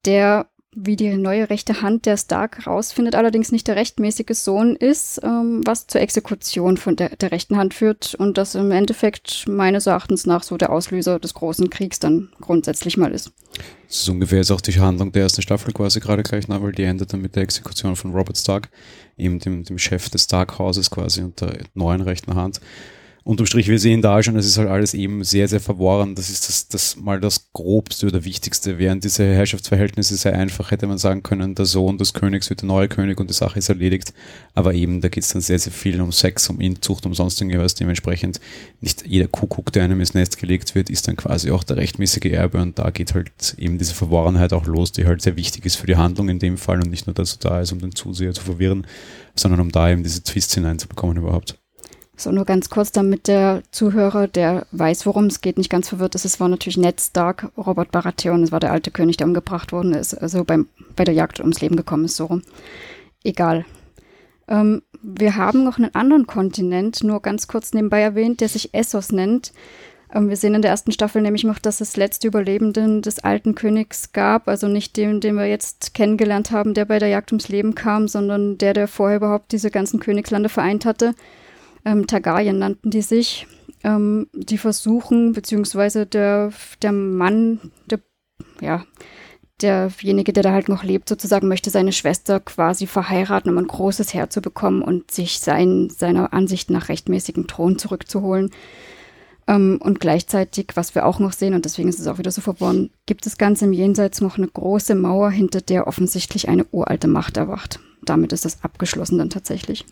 der 0.05 0.47
wie 0.77 0.97
die 0.97 1.15
neue 1.15 1.49
rechte 1.49 1.81
Hand 1.81 2.05
der 2.05 2.17
Stark 2.17 2.67
rausfindet, 2.67 3.15
allerdings 3.15 3.53
nicht 3.53 3.67
der 3.67 3.77
rechtmäßige 3.77 4.37
Sohn 4.37 4.75
ist, 4.75 5.21
ähm, 5.23 5.61
was 5.63 5.87
zur 5.87 6.01
Exekution 6.01 6.75
von 6.75 6.97
der, 6.97 7.15
der 7.15 7.31
rechten 7.31 7.55
Hand 7.55 7.73
führt 7.73 8.13
und 8.13 8.37
das 8.37 8.55
im 8.55 8.71
Endeffekt 8.71 9.45
meines 9.47 9.87
Erachtens 9.87 10.25
nach 10.25 10.43
so 10.43 10.57
der 10.57 10.71
Auslöser 10.71 11.17
des 11.17 11.33
großen 11.33 11.69
Kriegs 11.69 11.99
dann 11.99 12.29
grundsätzlich 12.41 12.97
mal 12.97 13.13
ist. 13.13 13.31
Das 13.87 14.01
ist 14.01 14.09
ungefähr 14.09 14.39
jetzt 14.39 14.51
auch 14.51 14.59
die 14.59 14.77
Handlung 14.77 15.13
der 15.13 15.23
ersten 15.23 15.41
Staffel 15.41 15.71
quasi 15.71 16.01
gerade 16.01 16.23
gleich 16.23 16.49
nach, 16.49 16.61
weil 16.61 16.73
die 16.73 16.83
endet 16.83 17.13
dann 17.13 17.21
mit 17.21 17.37
der 17.37 17.43
Exekution 17.43 17.95
von 17.95 18.11
Robert 18.11 18.37
Stark, 18.37 18.69
eben 19.15 19.39
dem, 19.39 19.63
dem 19.63 19.77
Chef 19.77 20.09
des 20.09 20.25
Stark-Hauses 20.25 20.91
quasi 20.91 21.21
und 21.21 21.39
der 21.39 21.59
neuen 21.73 22.01
rechten 22.01 22.35
Hand 22.35 22.59
unterm 23.25 23.47
Strich, 23.47 23.67
wir 23.67 23.79
sehen 23.79 24.03
da 24.03 24.21
schon, 24.21 24.35
es 24.35 24.45
ist 24.45 24.59
halt 24.59 24.69
alles 24.69 24.93
eben 24.93 25.23
sehr, 25.23 25.47
sehr 25.47 25.59
verworren. 25.59 26.13
Das 26.13 26.29
ist 26.29 26.47
das, 26.47 26.67
das 26.67 26.95
mal 26.95 27.19
das 27.19 27.51
Grobste 27.53 28.05
oder 28.05 28.23
Wichtigste. 28.23 28.77
Während 28.77 29.03
diese 29.03 29.25
Herrschaftsverhältnisse 29.25 30.15
sehr 30.15 30.37
einfach, 30.37 30.69
hätte 30.69 30.85
man 30.85 30.99
sagen 30.99 31.23
können, 31.23 31.55
der 31.55 31.65
Sohn 31.65 31.97
des 31.97 32.13
Königs 32.13 32.51
wird 32.51 32.61
der 32.61 32.67
neue 32.67 32.87
König 32.87 33.19
und 33.19 33.27
die 33.31 33.33
Sache 33.33 33.57
ist 33.57 33.67
erledigt. 33.67 34.13
Aber 34.53 34.75
eben, 34.75 35.01
da 35.01 35.07
geht 35.07 35.23
es 35.23 35.33
dann 35.33 35.41
sehr, 35.41 35.57
sehr 35.57 35.73
viel 35.73 35.99
um 36.01 36.11
Sex, 36.11 36.51
um 36.51 36.61
Inzucht, 36.61 37.07
um 37.07 37.15
sonst 37.15 37.41
irgendwas. 37.41 37.73
Dementsprechend 37.73 38.39
nicht 38.79 39.07
jeder 39.07 39.27
Kuckuck, 39.27 39.73
der 39.73 39.85
einem 39.85 39.99
ins 40.01 40.13
Nest 40.13 40.37
gelegt 40.37 40.75
wird, 40.75 40.91
ist 40.91 41.07
dann 41.07 41.15
quasi 41.15 41.49
auch 41.49 41.63
der 41.63 41.77
rechtmäßige 41.77 42.25
Erbe 42.25 42.61
und 42.61 42.77
da 42.77 42.91
geht 42.91 43.15
halt 43.15 43.55
eben 43.57 43.79
diese 43.79 43.95
Verworrenheit 43.95 44.53
auch 44.53 44.67
los, 44.67 44.91
die 44.91 45.05
halt 45.07 45.23
sehr 45.23 45.35
wichtig 45.35 45.65
ist 45.65 45.77
für 45.77 45.87
die 45.87 45.95
Handlung 45.95 46.29
in 46.29 46.37
dem 46.37 46.59
Fall 46.59 46.77
und 46.77 46.91
nicht 46.91 47.07
nur 47.07 47.15
dazu 47.15 47.37
da 47.39 47.59
ist, 47.59 47.71
um 47.71 47.79
den 47.79 47.95
Zuseher 47.95 48.33
zu 48.33 48.43
verwirren, 48.43 48.85
sondern 49.35 49.61
um 49.61 49.71
da 49.71 49.89
eben 49.89 50.03
diese 50.03 50.21
Twists 50.21 50.53
hineinzubekommen 50.53 51.17
überhaupt. 51.17 51.57
So, 52.17 52.31
nur 52.31 52.45
ganz 52.45 52.69
kurz, 52.69 52.91
damit 52.91 53.27
der 53.27 53.61
Zuhörer, 53.71 54.27
der 54.27 54.65
weiß, 54.71 55.05
worum 55.05 55.25
es 55.25 55.41
geht, 55.41 55.57
nicht 55.57 55.69
ganz 55.69 55.89
verwirrt 55.89 56.15
ist. 56.15 56.23
Es 56.23 56.39
war 56.39 56.47
natürlich 56.47 56.77
Ned 56.77 57.01
Stark, 57.01 57.51
Robert 57.57 57.91
Baratheon. 57.91 58.43
Es 58.43 58.53
war 58.53 58.61
der 58.61 58.71
alte 58.71 58.89
König, 58.89 59.17
der 59.17 59.27
umgebracht 59.27 59.73
worden 59.73 59.93
ist, 59.93 60.13
also 60.13 60.45
beim, 60.45 60.67
bei 60.95 61.03
der 61.03 61.13
Jagd 61.13 61.41
ums 61.41 61.59
Leben 61.59 61.75
gekommen 61.75 62.05
ist, 62.05 62.15
so 62.15 62.25
rum. 62.25 62.41
Egal. 63.23 63.65
Ähm, 64.47 64.81
wir 65.01 65.35
haben 65.35 65.63
noch 65.63 65.77
einen 65.77 65.93
anderen 65.93 66.25
Kontinent, 66.25 67.03
nur 67.03 67.21
ganz 67.21 67.47
kurz 67.47 67.73
nebenbei 67.73 68.01
erwähnt, 68.01 68.39
der 68.39 68.47
sich 68.47 68.73
Essos 68.73 69.11
nennt. 69.11 69.51
Ähm, 70.13 70.29
wir 70.29 70.37
sehen 70.37 70.53
in 70.53 70.61
der 70.61 70.71
ersten 70.71 70.93
Staffel 70.93 71.21
nämlich 71.21 71.43
noch, 71.43 71.59
dass 71.59 71.81
es 71.81 71.97
letzte 71.97 72.27
Überlebenden 72.27 73.01
des 73.01 73.19
alten 73.19 73.55
Königs 73.55 74.13
gab, 74.13 74.47
also 74.47 74.69
nicht 74.69 74.95
dem, 74.95 75.19
den 75.19 75.35
wir 75.35 75.47
jetzt 75.47 75.93
kennengelernt 75.93 76.51
haben, 76.51 76.73
der 76.73 76.85
bei 76.85 76.99
der 76.99 77.09
Jagd 77.09 77.33
ums 77.33 77.49
Leben 77.49 77.75
kam, 77.75 78.07
sondern 78.07 78.57
der, 78.57 78.73
der 78.73 78.87
vorher 78.87 79.17
überhaupt 79.17 79.51
diese 79.51 79.69
ganzen 79.69 79.99
Königslande 79.99 80.47
vereint 80.47 80.85
hatte 80.85 81.13
ähm, 81.85 82.07
Targaryen 82.07 82.57
nannten 82.57 82.89
die 82.89 83.01
sich, 83.01 83.47
ähm, 83.83 84.27
die 84.33 84.57
versuchen, 84.57 85.33
beziehungsweise 85.33 86.05
der, 86.05 86.51
der 86.81 86.91
Mann, 86.91 87.71
der, 87.89 87.99
ja, 88.59 88.83
derjenige, 89.61 90.33
der 90.33 90.43
da 90.43 90.51
halt 90.51 90.67
noch 90.67 90.83
lebt, 90.83 91.07
sozusagen, 91.07 91.47
möchte 91.47 91.69
seine 91.69 91.93
Schwester 91.93 92.39
quasi 92.39 92.87
verheiraten, 92.87 93.51
um 93.51 93.57
ein 93.57 93.67
großes 93.67 94.13
Heer 94.13 94.29
zu 94.29 94.41
bekommen 94.41 94.81
und 94.81 95.11
sich 95.11 95.39
sein, 95.39 95.89
seiner 95.89 96.33
Ansicht 96.33 96.69
nach 96.69 96.89
rechtmäßigen 96.89 97.47
Thron 97.47 97.77
zurückzuholen. 97.77 98.51
Ähm, 99.47 99.79
und 99.81 99.99
gleichzeitig, 99.99 100.71
was 100.75 100.95
wir 100.95 101.05
auch 101.05 101.19
noch 101.19 101.31
sehen, 101.31 101.53
und 101.53 101.65
deswegen 101.65 101.87
ist 101.87 101.99
es 101.99 102.07
auch 102.07 102.17
wieder 102.17 102.31
so 102.31 102.41
verworren, 102.41 102.89
gibt 103.05 103.27
es 103.27 103.37
ganz 103.37 103.61
im 103.61 103.73
Jenseits 103.73 104.19
noch 104.19 104.37
eine 104.37 104.47
große 104.47 104.95
Mauer, 104.95 105.29
hinter 105.29 105.61
der 105.61 105.87
offensichtlich 105.87 106.49
eine 106.49 106.65
uralte 106.71 107.07
Macht 107.07 107.37
erwacht. 107.37 107.79
Damit 108.01 108.33
ist 108.33 108.43
das 108.45 108.63
abgeschlossen 108.63 109.19
dann 109.19 109.29
tatsächlich. 109.29 109.85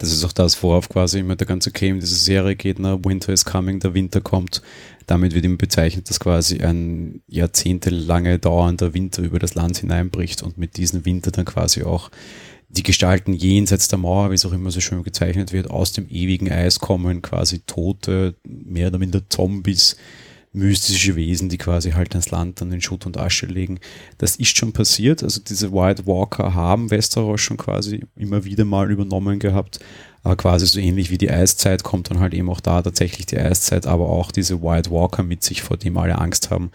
Das 0.00 0.12
ist 0.12 0.24
auch 0.24 0.32
das, 0.32 0.60
worauf 0.62 0.88
quasi 0.88 1.18
immer 1.18 1.36
der 1.36 1.46
ganze 1.46 1.70
Game 1.72 2.00
dieser 2.00 2.16
Serie 2.16 2.56
geht, 2.56 2.78
ne? 2.78 2.98
Winter 3.04 3.34
is 3.34 3.44
coming, 3.44 3.80
der 3.80 3.92
Winter 3.92 4.22
kommt. 4.22 4.62
Damit 5.06 5.34
wird 5.34 5.44
immer 5.44 5.58
bezeichnet, 5.58 6.08
dass 6.08 6.18
quasi 6.18 6.60
ein 6.62 7.20
jahrzehntelange 7.28 8.38
dauernder 8.38 8.94
Winter 8.94 9.22
über 9.22 9.38
das 9.38 9.54
Land 9.54 9.76
hineinbricht 9.76 10.42
und 10.42 10.56
mit 10.56 10.78
diesem 10.78 11.04
Winter 11.04 11.30
dann 11.30 11.44
quasi 11.44 11.82
auch 11.82 12.10
die 12.70 12.82
Gestalten 12.82 13.34
jenseits 13.34 13.88
der 13.88 13.98
Mauer, 13.98 14.30
wie 14.30 14.36
es 14.36 14.46
auch 14.46 14.52
immer 14.52 14.70
so 14.70 14.80
schön 14.80 15.02
gezeichnet 15.02 15.52
wird, 15.52 15.68
aus 15.68 15.92
dem 15.92 16.08
ewigen 16.08 16.50
Eis 16.50 16.78
kommen, 16.78 17.20
quasi 17.20 17.60
tote, 17.66 18.36
mehr 18.44 18.88
oder 18.88 18.98
minder 18.98 19.28
Zombies, 19.28 19.96
mystische 20.52 21.14
Wesen, 21.14 21.48
die 21.48 21.58
quasi 21.58 21.92
halt 21.92 22.14
das 22.14 22.30
Land 22.30 22.60
dann 22.60 22.72
in 22.72 22.80
Schutt 22.80 23.06
und 23.06 23.18
Asche 23.18 23.46
legen. 23.46 23.78
Das 24.18 24.36
ist 24.36 24.56
schon 24.56 24.72
passiert. 24.72 25.22
Also 25.22 25.40
diese 25.40 25.72
White 25.72 26.06
Walker 26.06 26.54
haben 26.54 26.90
Westeros 26.90 27.40
schon 27.40 27.56
quasi 27.56 28.04
immer 28.16 28.44
wieder 28.44 28.64
mal 28.64 28.90
übernommen 28.90 29.38
gehabt. 29.38 29.78
Aber 30.22 30.36
quasi 30.36 30.66
so 30.66 30.80
ähnlich 30.80 31.10
wie 31.10 31.18
die 31.18 31.30
Eiszeit 31.30 31.82
kommt 31.82 32.10
dann 32.10 32.20
halt 32.20 32.34
eben 32.34 32.50
auch 32.50 32.60
da 32.60 32.82
tatsächlich 32.82 33.26
die 33.26 33.38
Eiszeit, 33.38 33.86
aber 33.86 34.10
auch 34.10 34.32
diese 34.32 34.62
White 34.62 34.90
Walker 34.90 35.22
mit 35.22 35.42
sich, 35.42 35.62
vor 35.62 35.78
dem 35.78 35.96
alle 35.96 36.18
Angst 36.18 36.50
haben, 36.50 36.72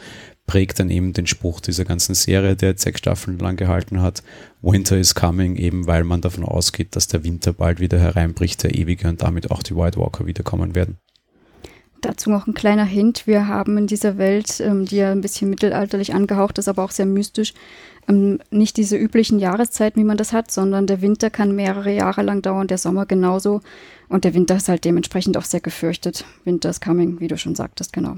prägt 0.48 0.80
dann 0.80 0.90
eben 0.90 1.14
den 1.14 1.28
Spruch 1.28 1.60
dieser 1.60 1.86
ganzen 1.86 2.16
Serie, 2.16 2.56
der 2.56 2.70
jetzt 2.70 2.84
sechs 2.84 3.00
Staffeln 3.00 3.38
lang 3.38 3.56
gehalten 3.56 4.02
hat. 4.02 4.24
Winter 4.62 4.98
is 4.98 5.14
coming, 5.14 5.58
eben 5.58 5.86
weil 5.86 6.04
man 6.04 6.22
davon 6.22 6.44
ausgeht, 6.44 6.96
dass 6.96 7.08
der 7.08 7.24
Winter 7.24 7.54
bald 7.54 7.80
wieder 7.80 8.00
hereinbricht, 8.00 8.64
der 8.64 8.76
ewige, 8.76 9.08
und 9.08 9.22
damit 9.22 9.52
auch 9.52 9.62
die 9.62 9.76
White 9.76 10.00
Walker 10.00 10.26
wiederkommen 10.26 10.74
werden. 10.74 10.98
Dazu 12.06 12.30
noch 12.30 12.46
ein 12.46 12.54
kleiner 12.54 12.86
Hint. 12.86 13.26
Wir 13.26 13.48
haben 13.48 13.80
in 13.80 13.88
dieser 13.88 14.20
Welt, 14.20 14.60
ähm, 14.60 14.86
die 14.86 14.98
ja 14.98 15.12
ein 15.12 15.22
bisschen 15.22 15.50
mittelalterlich 15.50 16.14
angehaucht 16.14 16.60
ist, 16.60 16.68
aber 16.68 16.84
auch 16.84 16.92
sehr 16.92 17.08
mystisch, 17.08 17.54
ähm, 18.08 18.40
nicht 18.52 18.78
diese 18.78 18.96
üblichen 18.96 19.40
Jahreszeiten, 19.40 20.00
wie 20.00 20.06
man 20.06 20.18
das 20.18 20.32
hat, 20.32 20.52
sondern 20.52 20.86
der 20.86 21.02
Winter 21.02 21.32
kann 21.32 21.56
mehrere 21.56 21.92
Jahre 21.92 22.22
lang 22.22 22.44
dauern, 22.44 22.68
der 22.68 22.78
Sommer 22.78 23.08
genauso. 23.08 23.62
Und 24.08 24.24
der 24.24 24.36
Winter 24.36 24.56
ist 24.56 24.70
halt 24.70 24.86
dementsprechend 24.86 25.36
auch 25.36 25.46
sehr 25.46 25.62
gefürchtet. 25.62 26.26
Winter 26.44 26.70
is 26.70 26.80
coming, 26.80 27.20
wie 27.20 27.28
du 27.28 27.38
schon 27.38 27.56
sagtest, 27.56 27.92
genau. 27.92 28.18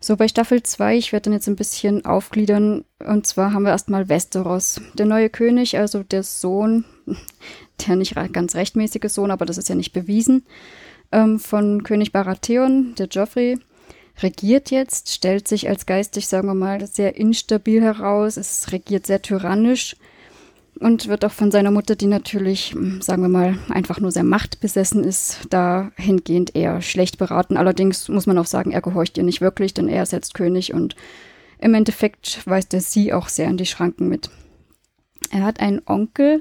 So, 0.00 0.16
bei 0.16 0.28
Staffel 0.28 0.62
2, 0.62 0.96
ich 0.96 1.12
werde 1.12 1.24
dann 1.24 1.32
jetzt 1.34 1.48
ein 1.48 1.56
bisschen 1.56 2.04
aufgliedern. 2.06 2.84
Und 3.06 3.26
zwar 3.26 3.52
haben 3.52 3.64
wir 3.64 3.70
erstmal 3.70 4.08
Westeros. 4.08 4.80
Der 4.94 5.06
neue 5.06 5.28
König, 5.28 5.76
also 5.78 6.02
der 6.02 6.22
Sohn, 6.22 6.84
der 7.86 7.96
nicht 7.96 8.14
ganz 8.32 8.54
rechtmäßige 8.54 9.10
Sohn, 9.10 9.30
aber 9.30 9.44
das 9.44 9.58
ist 9.58 9.68
ja 9.68 9.74
nicht 9.74 9.92
bewiesen, 9.92 10.44
ähm, 11.14 11.38
von 11.38 11.82
König 11.84 12.12
Baratheon, 12.12 12.94
der 12.96 13.06
Joffrey, 13.06 13.58
regiert 14.22 14.70
jetzt, 14.70 15.10
stellt 15.10 15.48
sich 15.48 15.68
als 15.68 15.86
geistig, 15.86 16.26
sagen 16.26 16.48
wir 16.48 16.54
mal, 16.54 16.86
sehr 16.86 17.16
instabil 17.16 17.80
heraus, 17.82 18.36
es 18.36 18.70
regiert 18.72 19.06
sehr 19.06 19.22
tyrannisch 19.22 19.96
und 20.80 21.08
wird 21.08 21.24
auch 21.24 21.32
von 21.32 21.50
seiner 21.50 21.70
Mutter, 21.70 21.96
die 21.96 22.06
natürlich, 22.06 22.72
hm, 22.72 23.00
sagen 23.00 23.22
wir 23.22 23.28
mal, 23.28 23.58
einfach 23.68 24.00
nur 24.00 24.10
sehr 24.10 24.24
machtbesessen 24.24 25.04
ist, 25.04 25.40
dahingehend 25.50 26.54
eher 26.54 26.82
schlecht 26.82 27.18
beraten. 27.18 27.56
Allerdings 27.56 28.08
muss 28.08 28.26
man 28.26 28.38
auch 28.38 28.46
sagen, 28.46 28.72
er 28.72 28.82
gehorcht 28.82 29.16
ihr 29.16 29.24
nicht 29.24 29.40
wirklich, 29.40 29.72
denn 29.72 29.88
er 29.88 30.02
ist 30.02 30.12
jetzt 30.12 30.34
König 30.34 30.74
und 30.74 30.96
im 31.58 31.74
Endeffekt 31.74 32.46
weist 32.46 32.74
er 32.74 32.80
sie 32.80 33.12
auch 33.12 33.28
sehr 33.28 33.48
in 33.48 33.56
die 33.56 33.66
Schranken 33.66 34.08
mit. 34.08 34.30
Er 35.30 35.44
hat 35.44 35.60
einen 35.60 35.80
Onkel, 35.86 36.40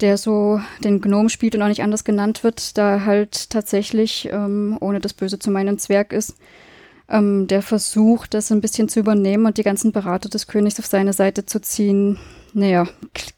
der 0.00 0.16
so 0.16 0.60
den 0.82 1.00
Gnom 1.00 1.28
spielt 1.28 1.54
und 1.54 1.62
auch 1.62 1.68
nicht 1.68 1.82
anders 1.82 2.04
genannt 2.04 2.42
wird, 2.44 2.76
da 2.78 3.04
halt 3.04 3.50
tatsächlich, 3.50 4.28
ähm, 4.30 4.76
ohne 4.80 5.00
das 5.00 5.14
Böse 5.14 5.38
zu 5.38 5.50
meinen, 5.50 5.78
Zwerg 5.78 6.12
ist, 6.12 6.36
ähm, 7.08 7.46
der 7.46 7.62
versucht, 7.62 8.34
das 8.34 8.50
ein 8.52 8.60
bisschen 8.60 8.88
zu 8.88 9.00
übernehmen 9.00 9.46
und 9.46 9.58
die 9.58 9.62
ganzen 9.62 9.92
Berater 9.92 10.28
des 10.28 10.46
Königs 10.46 10.78
auf 10.78 10.86
seine 10.86 11.12
Seite 11.12 11.44
zu 11.44 11.60
ziehen. 11.60 12.18
Naja, 12.52 12.86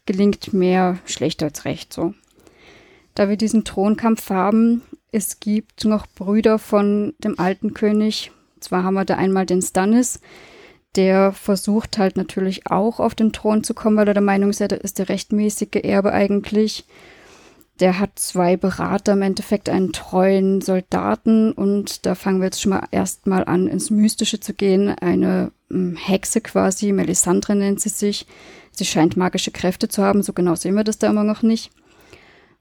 gelingt 0.05 0.53
mehr 0.53 0.99
schlecht 1.05 1.43
als 1.43 1.65
recht 1.65 1.93
so. 1.93 2.13
Da 3.15 3.29
wir 3.29 3.37
diesen 3.37 3.63
Thronkampf 3.63 4.29
haben, 4.29 4.81
es 5.11 5.39
gibt 5.39 5.85
noch 5.85 6.07
Brüder 6.07 6.57
von 6.57 7.13
dem 7.19 7.39
alten 7.39 7.73
König. 7.73 8.31
Zwar 8.59 8.83
haben 8.83 8.95
wir 8.95 9.05
da 9.05 9.15
einmal 9.15 9.45
den 9.45 9.61
Stannis, 9.61 10.19
der 10.95 11.31
versucht 11.31 11.97
halt 11.97 12.17
natürlich 12.17 12.69
auch 12.69 12.99
auf 12.99 13.15
den 13.15 13.33
Thron 13.33 13.63
zu 13.63 13.73
kommen, 13.73 13.97
weil 13.97 14.07
er 14.07 14.13
der 14.13 14.23
Meinung 14.23 14.49
ist, 14.49 14.61
er 14.61 14.71
ist 14.71 14.99
der 14.99 15.09
rechtmäßige 15.09 15.83
Erbe 15.83 16.11
eigentlich. 16.11 16.85
Der 17.79 17.99
hat 17.99 18.19
zwei 18.19 18.55
Berater, 18.55 19.13
im 19.13 19.23
Endeffekt 19.23 19.67
einen 19.67 19.93
treuen 19.93 20.61
Soldaten 20.61 21.51
und 21.51 22.05
da 22.05 22.13
fangen 22.13 22.39
wir 22.39 22.45
jetzt 22.45 22.61
schon 22.61 22.69
mal 22.69 22.87
erstmal 22.91 23.45
an, 23.45 23.67
ins 23.67 23.89
Mystische 23.89 24.39
zu 24.39 24.53
gehen. 24.53 24.89
Eine 24.89 25.51
hm, 25.69 25.95
Hexe 25.95 26.41
quasi, 26.41 26.91
Melisandre 26.91 27.55
nennt 27.55 27.79
sie 27.79 27.89
sich. 27.89 28.27
Sie 28.71 28.85
scheint 28.85 29.17
magische 29.17 29.51
Kräfte 29.51 29.87
zu 29.87 30.03
haben, 30.03 30.21
so 30.21 30.33
genau 30.33 30.55
sehen 30.55 30.75
wir 30.75 30.83
das 30.83 30.99
da 30.99 31.09
immer 31.09 31.23
noch 31.23 31.41
nicht. 31.41 31.71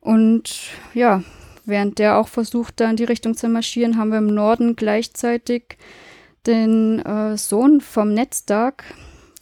Und 0.01 0.71
ja, 0.95 1.23
während 1.65 1.99
der 1.99 2.17
auch 2.17 2.29
versucht, 2.29 2.81
da 2.81 2.89
in 2.89 2.97
die 2.97 3.05
Richtung 3.05 3.37
zu 3.37 3.49
marschieren, 3.49 3.97
haben 3.97 4.11
wir 4.11 4.19
im 4.19 4.35
Norden 4.35 4.77
gleichzeitig 4.77 5.77
den 6.47 6.99
äh, 7.01 7.37
Sohn 7.37 7.81
vom 7.81 8.15
Netzdark, 8.15 8.85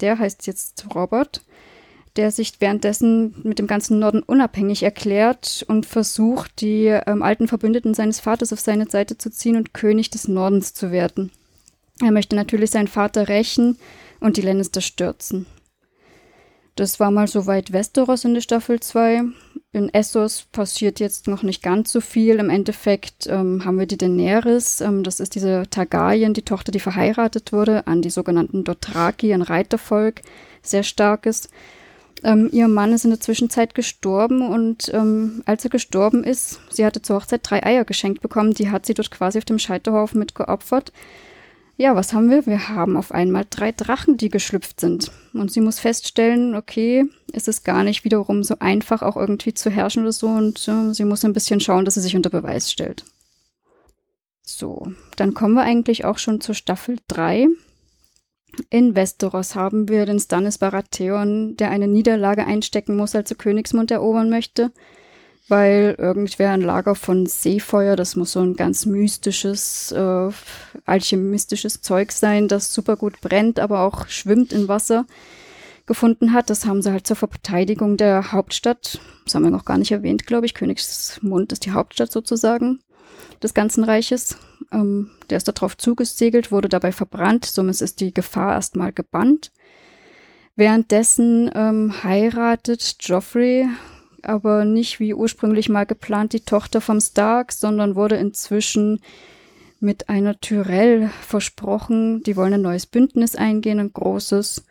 der 0.00 0.18
heißt 0.18 0.46
jetzt 0.46 0.86
Robert, 0.94 1.42
der 2.16 2.30
sich 2.30 2.60
währenddessen 2.60 3.34
mit 3.44 3.58
dem 3.58 3.66
ganzen 3.66 3.98
Norden 3.98 4.22
unabhängig 4.22 4.82
erklärt 4.82 5.64
und 5.68 5.86
versucht, 5.86 6.60
die 6.60 6.86
ähm, 6.86 7.22
alten 7.22 7.48
Verbündeten 7.48 7.94
seines 7.94 8.20
Vaters 8.20 8.52
auf 8.52 8.60
seine 8.60 8.88
Seite 8.90 9.16
zu 9.16 9.30
ziehen 9.30 9.56
und 9.56 9.74
König 9.74 10.10
des 10.10 10.28
Nordens 10.28 10.74
zu 10.74 10.90
werden. 10.90 11.30
Er 12.02 12.12
möchte 12.12 12.34
natürlich 12.34 12.70
seinen 12.70 12.88
Vater 12.88 13.28
rächen 13.28 13.78
und 14.20 14.36
die 14.36 14.42
Lannister 14.42 14.80
stürzen. 14.80 15.46
Das 16.80 16.98
war 16.98 17.10
mal 17.10 17.28
soweit 17.28 17.74
Westeros 17.74 18.24
in 18.24 18.32
der 18.32 18.40
Staffel 18.40 18.80
2 18.80 19.24
in 19.72 19.92
Essos 19.92 20.46
passiert 20.50 20.98
jetzt 20.98 21.28
noch 21.28 21.42
nicht 21.42 21.62
ganz 21.62 21.92
so 21.92 22.00
viel. 22.00 22.36
Im 22.36 22.48
Endeffekt 22.48 23.26
ähm, 23.26 23.66
haben 23.66 23.78
wir 23.78 23.84
die 23.84 23.98
Daenerys, 23.98 24.80
ähm, 24.80 25.02
das 25.04 25.20
ist 25.20 25.34
diese 25.34 25.64
Targaryen, 25.68 26.32
die 26.32 26.40
Tochter, 26.40 26.72
die 26.72 26.80
verheiratet 26.80 27.52
wurde, 27.52 27.86
an 27.86 28.00
die 28.00 28.08
sogenannten 28.08 28.64
Dothraki, 28.64 29.34
ein 29.34 29.42
Reitervolk, 29.42 30.22
sehr 30.62 30.82
starkes. 30.82 31.50
Ähm, 32.24 32.48
ihr 32.50 32.66
Mann 32.66 32.94
ist 32.94 33.04
in 33.04 33.10
der 33.10 33.20
Zwischenzeit 33.20 33.74
gestorben 33.74 34.40
und 34.48 34.90
ähm, 34.94 35.42
als 35.44 35.64
er 35.64 35.70
gestorben 35.70 36.24
ist, 36.24 36.60
sie 36.70 36.86
hatte 36.86 37.02
zur 37.02 37.16
Hochzeit 37.16 37.42
drei 37.42 37.62
Eier 37.62 37.84
geschenkt 37.84 38.22
bekommen, 38.22 38.54
die 38.54 38.70
hat 38.70 38.86
sie 38.86 38.94
dort 38.94 39.10
quasi 39.10 39.36
auf 39.36 39.44
dem 39.44 39.58
Scheiterhaufen 39.58 40.18
mitgeopfert. 40.18 40.94
Ja, 41.80 41.96
was 41.96 42.12
haben 42.12 42.28
wir? 42.28 42.44
Wir 42.44 42.68
haben 42.68 42.98
auf 42.98 43.10
einmal 43.10 43.46
drei 43.48 43.72
Drachen, 43.72 44.18
die 44.18 44.28
geschlüpft 44.28 44.80
sind. 44.80 45.10
Und 45.32 45.50
sie 45.50 45.62
muss 45.62 45.78
feststellen, 45.78 46.54
okay, 46.54 47.06
es 47.32 47.48
ist 47.48 47.64
gar 47.64 47.84
nicht 47.84 48.04
wiederum 48.04 48.44
so 48.44 48.56
einfach, 48.58 49.00
auch 49.00 49.16
irgendwie 49.16 49.54
zu 49.54 49.70
herrschen 49.70 50.02
oder 50.02 50.12
so. 50.12 50.28
Und 50.28 50.68
äh, 50.68 50.92
sie 50.92 51.06
muss 51.06 51.24
ein 51.24 51.32
bisschen 51.32 51.58
schauen, 51.58 51.86
dass 51.86 51.94
sie 51.94 52.02
sich 52.02 52.14
unter 52.14 52.28
Beweis 52.28 52.70
stellt. 52.70 53.06
So, 54.42 54.92
dann 55.16 55.32
kommen 55.32 55.54
wir 55.54 55.62
eigentlich 55.62 56.04
auch 56.04 56.18
schon 56.18 56.42
zur 56.42 56.54
Staffel 56.54 56.98
3. 57.08 57.46
In 58.68 58.94
Westeros 58.94 59.54
haben 59.54 59.88
wir 59.88 60.04
den 60.04 60.20
Stannis 60.20 60.58
Baratheon, 60.58 61.56
der 61.56 61.70
eine 61.70 61.88
Niederlage 61.88 62.44
einstecken 62.44 62.94
muss, 62.94 63.14
als 63.14 63.30
er 63.30 63.38
Königsmund 63.38 63.90
erobern 63.90 64.28
möchte 64.28 64.70
weil 65.50 65.96
irgendwer 65.98 66.52
ein 66.52 66.60
Lager 66.60 66.94
von 66.94 67.26
Seefeuer, 67.26 67.96
das 67.96 68.16
muss 68.16 68.32
so 68.32 68.40
ein 68.40 68.54
ganz 68.54 68.86
mystisches, 68.86 69.90
äh, 69.92 70.30
alchemistisches 70.86 71.82
Zeug 71.82 72.12
sein, 72.12 72.48
das 72.48 72.72
super 72.72 72.96
gut 72.96 73.20
brennt, 73.20 73.58
aber 73.58 73.80
auch 73.80 74.06
schwimmt 74.06 74.52
in 74.52 74.68
Wasser, 74.68 75.06
gefunden 75.86 76.32
hat. 76.32 76.50
Das 76.50 76.66
haben 76.66 76.82
sie 76.82 76.92
halt 76.92 77.06
zur 77.06 77.16
Verteidigung 77.16 77.96
der 77.96 78.30
Hauptstadt, 78.30 79.00
das 79.24 79.34
haben 79.34 79.42
wir 79.42 79.50
noch 79.50 79.64
gar 79.64 79.76
nicht 79.76 79.90
erwähnt, 79.90 80.26
glaube 80.26 80.46
ich, 80.46 80.54
Königsmund 80.54 81.52
ist 81.52 81.66
die 81.66 81.72
Hauptstadt 81.72 82.12
sozusagen, 82.12 82.80
des 83.42 83.52
ganzen 83.52 83.82
Reiches. 83.82 84.36
Ähm, 84.70 85.10
der 85.30 85.38
ist 85.38 85.48
darauf 85.48 85.76
zugesegelt, 85.76 86.52
wurde 86.52 86.68
dabei 86.68 86.92
verbrannt, 86.92 87.44
somit 87.44 87.80
ist 87.80 88.00
die 88.00 88.14
Gefahr 88.14 88.54
erstmal 88.54 88.92
gebannt. 88.92 89.50
Währenddessen 90.54 91.50
ähm, 91.54 91.92
heiratet 92.04 92.96
Joffrey 93.00 93.68
aber 94.22 94.64
nicht 94.64 95.00
wie 95.00 95.14
ursprünglich 95.14 95.68
mal 95.68 95.86
geplant 95.86 96.32
die 96.32 96.40
Tochter 96.40 96.80
vom 96.80 97.00
Stark, 97.00 97.52
sondern 97.52 97.94
wurde 97.94 98.16
inzwischen 98.16 99.00
mit 99.80 100.08
einer 100.08 100.38
Tyrell 100.40 101.10
versprochen. 101.22 102.22
Die 102.22 102.36
wollen 102.36 102.54
ein 102.54 102.62
neues 102.62 102.86
Bündnis 102.86 103.36
eingehen, 103.36 103.78
ein 103.78 103.92
großes. 103.92 104.64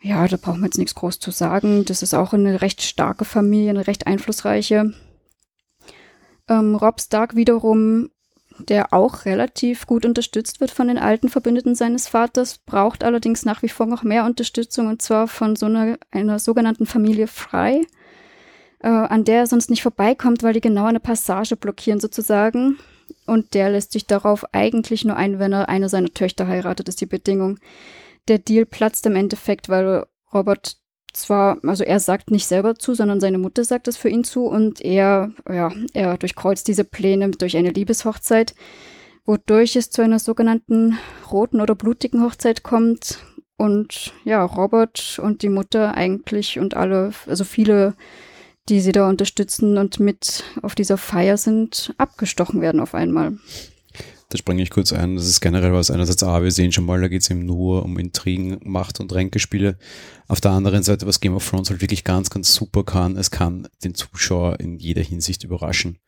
Ja, 0.00 0.26
da 0.26 0.36
brauchen 0.36 0.60
wir 0.60 0.66
jetzt 0.66 0.78
nichts 0.78 0.94
groß 0.94 1.18
zu 1.18 1.30
sagen. 1.30 1.84
Das 1.84 2.02
ist 2.02 2.14
auch 2.14 2.32
eine 2.32 2.62
recht 2.62 2.82
starke 2.82 3.24
Familie, 3.24 3.70
eine 3.70 3.86
recht 3.86 4.06
einflussreiche. 4.06 4.92
Ähm, 6.48 6.74
Rob 6.74 7.00
Stark 7.00 7.36
wiederum 7.36 8.10
der 8.58 8.92
auch 8.92 9.24
relativ 9.24 9.86
gut 9.86 10.04
unterstützt 10.04 10.60
wird 10.60 10.70
von 10.70 10.88
den 10.88 10.98
alten 10.98 11.28
Verbündeten 11.28 11.74
seines 11.74 12.08
Vaters, 12.08 12.58
braucht 12.58 13.04
allerdings 13.04 13.44
nach 13.44 13.62
wie 13.62 13.68
vor 13.68 13.86
noch 13.86 14.02
mehr 14.02 14.24
Unterstützung 14.24 14.88
und 14.88 15.02
zwar 15.02 15.28
von 15.28 15.56
so 15.56 15.66
einer, 15.66 15.98
einer 16.10 16.38
sogenannten 16.38 16.86
Familie 16.86 17.26
Frei, 17.26 17.82
äh, 18.82 18.88
an 18.88 19.24
der 19.24 19.40
er 19.40 19.46
sonst 19.46 19.70
nicht 19.70 19.82
vorbeikommt, 19.82 20.42
weil 20.42 20.54
die 20.54 20.60
genau 20.60 20.86
eine 20.86 21.00
Passage 21.00 21.56
blockieren 21.56 22.00
sozusagen. 22.00 22.78
Und 23.26 23.54
der 23.54 23.70
lässt 23.70 23.92
sich 23.92 24.06
darauf 24.06 24.44
eigentlich 24.52 25.04
nur 25.04 25.16
ein, 25.16 25.38
wenn 25.38 25.52
er 25.52 25.68
eine 25.68 25.88
seiner 25.88 26.12
Töchter 26.12 26.46
heiratet, 26.46 26.88
ist 26.88 27.00
die 27.00 27.06
Bedingung. 27.06 27.58
Der 28.28 28.38
Deal 28.38 28.66
platzt 28.66 29.06
im 29.06 29.16
Endeffekt, 29.16 29.68
weil 29.68 30.04
Robert 30.32 30.76
zwar, 31.12 31.58
also 31.64 31.84
er 31.84 32.00
sagt 32.00 32.30
nicht 32.30 32.46
selber 32.46 32.76
zu, 32.76 32.94
sondern 32.94 33.20
seine 33.20 33.38
Mutter 33.38 33.64
sagt 33.64 33.86
es 33.88 33.96
für 33.96 34.08
ihn 34.08 34.24
zu 34.24 34.46
und 34.46 34.80
er, 34.80 35.32
ja, 35.48 35.70
er 35.92 36.16
durchkreuzt 36.16 36.66
diese 36.68 36.84
Pläne 36.84 37.30
durch 37.32 37.56
eine 37.56 37.70
Liebeshochzeit, 37.70 38.54
wodurch 39.24 39.76
es 39.76 39.90
zu 39.90 40.02
einer 40.02 40.18
sogenannten 40.18 40.98
roten 41.30 41.60
oder 41.60 41.74
blutigen 41.74 42.22
Hochzeit 42.22 42.62
kommt 42.62 43.18
und 43.56 44.12
ja, 44.24 44.42
Robert 44.44 45.20
und 45.22 45.42
die 45.42 45.50
Mutter 45.50 45.94
eigentlich 45.94 46.58
und 46.58 46.74
alle, 46.74 47.12
also 47.26 47.44
viele, 47.44 47.94
die 48.68 48.80
sie 48.80 48.92
da 48.92 49.08
unterstützen 49.08 49.78
und 49.78 50.00
mit 50.00 50.44
auf 50.62 50.74
dieser 50.74 50.98
Feier 50.98 51.36
sind, 51.36 51.92
abgestochen 51.98 52.60
werden 52.60 52.80
auf 52.80 52.94
einmal. 52.94 53.38
Da 54.32 54.38
springe 54.38 54.62
ich 54.62 54.70
kurz 54.70 54.94
ein. 54.94 55.16
Das 55.16 55.26
ist 55.26 55.42
generell 55.42 55.74
was. 55.74 55.90
Einerseits, 55.90 56.22
A, 56.22 56.42
wir 56.42 56.50
sehen 56.50 56.72
schon 56.72 56.86
mal, 56.86 56.98
da 57.02 57.08
geht 57.08 57.20
es 57.20 57.28
eben 57.28 57.44
nur 57.44 57.84
um 57.84 57.98
Intrigen, 57.98 58.58
Macht 58.64 58.98
und 58.98 59.12
Ränkespiele. 59.12 59.76
Auf 60.26 60.40
der 60.40 60.52
anderen 60.52 60.82
Seite, 60.82 61.06
was 61.06 61.20
Game 61.20 61.34
of 61.34 61.46
Thrones 61.46 61.68
halt 61.68 61.82
wirklich 61.82 62.02
ganz, 62.02 62.30
ganz 62.30 62.54
super 62.54 62.82
kann, 62.82 63.18
es 63.18 63.30
kann 63.30 63.68
den 63.84 63.94
Zuschauer 63.94 64.58
in 64.58 64.78
jeder 64.78 65.02
Hinsicht 65.02 65.44
überraschen. 65.44 65.98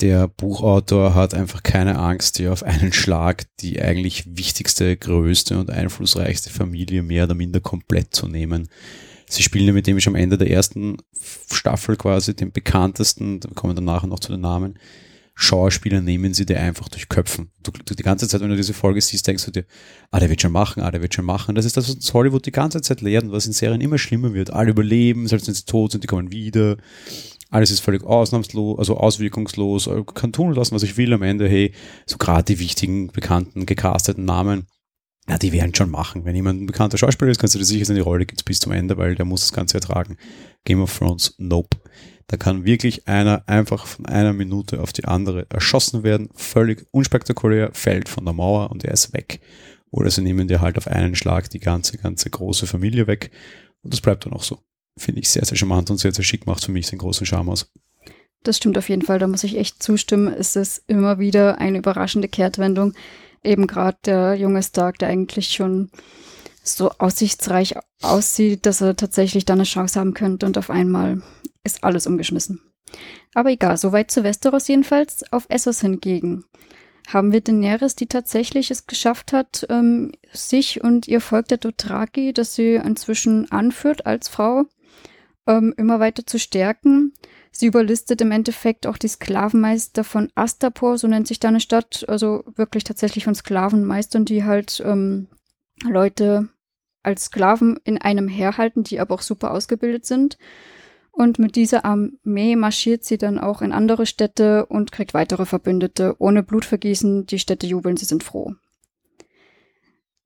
Der 0.00 0.26
Buchautor 0.26 1.14
hat 1.14 1.34
einfach 1.34 1.62
keine 1.62 1.98
Angst, 1.98 2.38
dir 2.38 2.50
auf 2.50 2.62
einen 2.62 2.94
Schlag 2.94 3.44
die 3.60 3.80
eigentlich 3.80 4.24
wichtigste, 4.38 4.96
größte 4.96 5.58
und 5.58 5.70
einflussreichste 5.70 6.48
Familie 6.48 7.02
mehr 7.02 7.24
oder 7.24 7.34
minder 7.34 7.60
komplett 7.60 8.14
zu 8.14 8.26
nehmen. 8.26 8.68
Sie 9.28 9.42
spielen 9.42 9.66
ja 9.66 9.72
mit 9.72 9.86
dem 9.86 9.98
schon 10.00 10.14
am 10.14 10.20
Ende 10.20 10.38
der 10.38 10.50
ersten 10.50 10.98
Staffel 11.50 11.96
quasi 11.96 12.34
den 12.34 12.52
bekanntesten, 12.52 13.40
da 13.40 13.48
kommen 13.54 13.74
dann 13.74 13.84
nachher 13.84 14.06
noch 14.06 14.20
zu 14.20 14.32
den 14.32 14.40
Namen, 14.40 14.78
Schauspieler 15.36 16.00
nehmen 16.00 16.32
sie 16.32 16.46
dir 16.46 16.60
einfach 16.60 16.88
durch 16.88 17.08
Köpfen. 17.08 17.50
Du, 17.62 17.72
du, 17.72 17.94
die 17.94 18.04
ganze 18.04 18.28
Zeit, 18.28 18.40
wenn 18.40 18.50
du 18.50 18.56
diese 18.56 18.72
Folge 18.72 19.00
siehst, 19.00 19.26
denkst 19.26 19.44
du 19.44 19.50
dir, 19.50 19.64
ah, 20.12 20.20
der 20.20 20.30
wird 20.30 20.40
schon 20.40 20.52
machen, 20.52 20.80
ah, 20.82 20.92
der 20.92 21.02
wird 21.02 21.12
schon 21.12 21.24
machen. 21.24 21.56
Das 21.56 21.64
ist 21.64 21.76
das, 21.76 21.88
was 21.88 22.14
Hollywood 22.14 22.46
die 22.46 22.52
ganze 22.52 22.80
Zeit 22.82 23.00
lehrt 23.00 23.24
und 23.24 23.32
was 23.32 23.46
in 23.46 23.52
Serien 23.52 23.80
immer 23.80 23.98
schlimmer 23.98 24.32
wird. 24.32 24.52
Alle 24.52 24.70
überleben, 24.70 25.26
selbst 25.26 25.48
wenn 25.48 25.54
sie 25.54 25.64
tot 25.64 25.90
sind, 25.90 26.04
die 26.04 26.06
kommen 26.08 26.30
wieder. 26.30 26.76
Alles 27.50 27.72
ist 27.72 27.80
völlig 27.80 28.04
ausnahmslos, 28.04 28.78
also 28.78 28.96
auswirkungslos, 28.96 29.88
ich 29.88 30.14
kann 30.14 30.32
tun 30.32 30.54
lassen, 30.54 30.74
was 30.74 30.82
ich 30.82 30.96
will 30.96 31.12
am 31.12 31.22
Ende. 31.22 31.48
Hey, 31.48 31.72
so 32.06 32.16
gerade 32.16 32.44
die 32.44 32.58
wichtigen, 32.60 33.08
bekannten, 33.08 33.66
gecasteten 33.66 34.24
Namen, 34.24 34.66
ja, 35.28 35.38
die 35.38 35.52
werden 35.52 35.74
schon 35.74 35.90
machen. 35.90 36.24
Wenn 36.24 36.36
jemand 36.36 36.60
ein 36.60 36.66
bekannter 36.66 36.98
Schauspieler 36.98 37.30
ist, 37.30 37.38
kannst 37.38 37.54
du 37.54 37.58
dir 37.58 37.64
sicher 37.64 37.86
sein, 37.86 37.96
die 37.96 38.02
Rolle 38.02 38.26
gibt 38.26 38.44
bis 38.44 38.60
zum 38.60 38.72
Ende, 38.72 38.96
weil 38.98 39.14
der 39.14 39.24
muss 39.24 39.40
das 39.40 39.52
Ganze 39.52 39.76
ertragen. 39.76 40.18
Game 40.64 40.82
of 40.82 40.96
Thrones, 40.96 41.34
nope. 41.38 41.78
Da 42.26 42.36
kann 42.36 42.64
wirklich 42.64 43.06
einer 43.06 43.42
einfach 43.46 43.86
von 43.86 44.06
einer 44.06 44.32
Minute 44.32 44.80
auf 44.80 44.92
die 44.92 45.04
andere 45.04 45.46
erschossen 45.50 46.02
werden, 46.02 46.30
völlig 46.34 46.86
unspektakulär, 46.90 47.70
fällt 47.72 48.08
von 48.08 48.24
der 48.24 48.34
Mauer 48.34 48.70
und 48.70 48.84
er 48.84 48.92
ist 48.92 49.12
weg. 49.12 49.40
Oder 49.90 50.10
sie 50.10 50.22
nehmen 50.22 50.48
dir 50.48 50.60
halt 50.60 50.76
auf 50.78 50.88
einen 50.88 51.14
Schlag 51.14 51.50
die 51.50 51.60
ganze, 51.60 51.98
ganze 51.98 52.28
große 52.30 52.66
Familie 52.66 53.06
weg 53.06 53.30
und 53.82 53.92
das 53.92 54.00
bleibt 54.00 54.26
dann 54.26 54.32
auch 54.32 54.42
so. 54.42 54.58
Finde 54.96 55.20
ich 55.20 55.28
sehr, 55.28 55.44
sehr 55.44 55.56
charmant 55.56 55.90
und 55.90 55.98
sehr, 55.98 56.12
sehr 56.12 56.24
schick, 56.24 56.46
macht 56.46 56.64
für 56.64 56.72
mich 56.72 56.88
den 56.88 56.98
großen 56.98 57.26
Charme 57.26 57.50
aus. 57.50 57.70
Das 58.42 58.58
stimmt 58.58 58.76
auf 58.76 58.88
jeden 58.88 59.02
Fall, 59.02 59.18
da 59.18 59.26
muss 59.26 59.44
ich 59.44 59.56
echt 59.56 59.82
zustimmen. 59.82 60.32
Es 60.32 60.54
ist 60.54 60.82
immer 60.86 61.18
wieder 61.18 61.58
eine 61.58 61.78
überraschende 61.78 62.28
Kehrtwendung. 62.28 62.94
Eben 63.44 63.66
gerade 63.66 63.98
der 64.04 64.34
junge 64.34 64.62
Stark, 64.62 64.98
der 64.98 65.08
eigentlich 65.08 65.50
schon 65.50 65.90
so 66.62 66.90
aussichtsreich 66.98 67.74
aussieht, 68.02 68.66
dass 68.66 68.80
er 68.80 68.96
tatsächlich 68.96 69.44
da 69.44 69.52
eine 69.52 69.64
Chance 69.64 70.00
haben 70.00 70.14
könnte 70.14 70.46
und 70.46 70.56
auf 70.56 70.70
einmal 70.70 71.22
ist 71.62 71.84
alles 71.84 72.06
umgeschmissen. 72.06 72.60
Aber 73.34 73.50
egal, 73.50 73.76
soweit 73.76 74.10
zu 74.10 74.22
Westeros 74.22 74.68
jedenfalls. 74.68 75.30
Auf 75.32 75.46
Essos 75.48 75.80
hingegen 75.80 76.44
haben 77.08 77.32
wir 77.32 77.40
Daenerys, 77.40 77.96
die 77.96 78.06
tatsächlich 78.06 78.70
es 78.70 78.86
geschafft 78.86 79.32
hat, 79.32 79.66
ähm, 79.68 80.12
sich 80.32 80.82
und 80.82 81.06
ihr 81.06 81.20
Volk 81.20 81.48
der 81.48 81.58
Dothraki, 81.58 82.32
das 82.32 82.54
sie 82.54 82.74
inzwischen 82.74 83.50
anführt 83.50 84.06
als 84.06 84.28
Frau, 84.28 84.64
ähm, 85.46 85.74
immer 85.76 86.00
weiter 86.00 86.26
zu 86.26 86.38
stärken. 86.38 87.12
Sie 87.56 87.66
überlistet 87.66 88.20
im 88.20 88.32
Endeffekt 88.32 88.84
auch 88.84 88.98
die 88.98 89.06
Sklavenmeister 89.06 90.02
von 90.02 90.28
Astapor, 90.34 90.98
so 90.98 91.06
nennt 91.06 91.28
sich 91.28 91.38
da 91.38 91.48
eine 91.48 91.60
Stadt, 91.60 92.04
also 92.08 92.42
wirklich 92.56 92.82
tatsächlich 92.82 93.22
von 93.22 93.36
Sklavenmeistern, 93.36 94.24
die 94.24 94.42
halt 94.42 94.82
ähm, 94.84 95.28
Leute 95.84 96.48
als 97.04 97.26
Sklaven 97.26 97.78
in 97.84 97.98
einem 97.98 98.26
Heer 98.26 98.56
halten, 98.56 98.82
die 98.82 98.98
aber 98.98 99.14
auch 99.14 99.22
super 99.22 99.52
ausgebildet 99.52 100.04
sind. 100.04 100.36
Und 101.12 101.38
mit 101.38 101.54
dieser 101.54 101.84
Armee 101.84 102.56
marschiert 102.56 103.04
sie 103.04 103.18
dann 103.18 103.38
auch 103.38 103.62
in 103.62 103.70
andere 103.70 104.04
Städte 104.04 104.66
und 104.66 104.90
kriegt 104.90 105.14
weitere 105.14 105.46
Verbündete. 105.46 106.16
Ohne 106.18 106.42
Blutvergießen, 106.42 107.26
die 107.26 107.38
Städte 107.38 107.68
jubeln, 107.68 107.96
sie 107.96 108.04
sind 108.04 108.24
froh. 108.24 108.54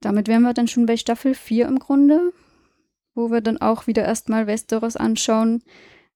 Damit 0.00 0.28
wären 0.28 0.44
wir 0.44 0.54
dann 0.54 0.66
schon 0.66 0.86
bei 0.86 0.96
Staffel 0.96 1.34
4 1.34 1.66
im 1.66 1.78
Grunde, 1.78 2.32
wo 3.14 3.30
wir 3.30 3.42
dann 3.42 3.58
auch 3.58 3.86
wieder 3.86 4.06
erstmal 4.06 4.46
Westeros 4.46 4.96
anschauen. 4.96 5.62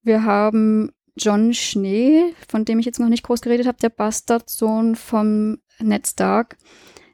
Wir 0.03 0.25
haben 0.25 0.91
John 1.17 1.53
Schnee, 1.53 2.35
von 2.49 2.65
dem 2.65 2.79
ich 2.79 2.87
jetzt 2.87 2.99
noch 2.99 3.09
nicht 3.09 3.23
groß 3.25 3.41
geredet 3.41 3.67
habe, 3.67 3.79
der 3.79 3.91
Bastardsohn 3.91 4.97
vom 4.97 5.59
Ned 5.79 6.07
Stark, 6.07 6.57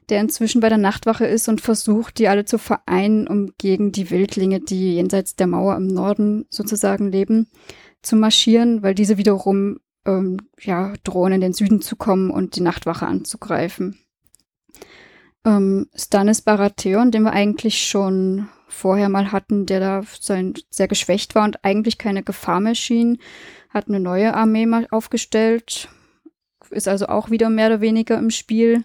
der 0.09 0.21
inzwischen 0.21 0.61
bei 0.61 0.69
der 0.69 0.77
Nachtwache 0.77 1.25
ist 1.25 1.49
und 1.49 1.61
versucht, 1.61 2.17
die 2.17 2.27
alle 2.27 2.45
zu 2.45 2.57
vereinen, 2.57 3.27
um 3.27 3.53
gegen 3.57 3.91
die 3.91 4.09
Wildlinge, 4.09 4.59
die 4.59 4.95
jenseits 4.95 5.35
der 5.35 5.47
Mauer 5.47 5.75
im 5.75 5.87
Norden 5.87 6.45
sozusagen 6.49 7.11
leben, 7.11 7.47
zu 8.01 8.15
marschieren, 8.15 8.81
weil 8.81 8.95
diese 8.95 9.17
wiederum 9.17 9.79
ähm, 10.05 10.37
ja, 10.59 10.93
drohen, 11.03 11.33
in 11.33 11.41
den 11.41 11.53
Süden 11.53 11.81
zu 11.81 11.95
kommen 11.95 12.31
und 12.31 12.55
die 12.55 12.61
Nachtwache 12.61 13.05
anzugreifen. 13.05 13.99
Ähm, 15.45 15.87
Stannis 15.95 16.41
Baratheon, 16.41 17.11
den 17.11 17.23
wir 17.23 17.33
eigentlich 17.33 17.85
schon 17.85 18.49
vorher 18.69 19.09
mal 19.09 19.31
hatten, 19.31 19.65
der 19.65 19.79
da 19.79 20.03
sein, 20.19 20.53
sehr 20.69 20.87
geschwächt 20.87 21.35
war 21.35 21.43
und 21.43 21.63
eigentlich 21.65 21.97
keine 21.97 22.23
Gefahr 22.23 22.59
mehr 22.59 22.75
schien, 22.75 23.19
hat 23.69 23.87
eine 23.87 23.99
neue 23.99 24.33
Armee 24.33 24.65
mal 24.65 24.87
aufgestellt, 24.91 25.89
ist 26.69 26.87
also 26.87 27.07
auch 27.07 27.29
wieder 27.29 27.49
mehr 27.49 27.67
oder 27.67 27.81
weniger 27.81 28.17
im 28.17 28.29
Spiel. 28.29 28.83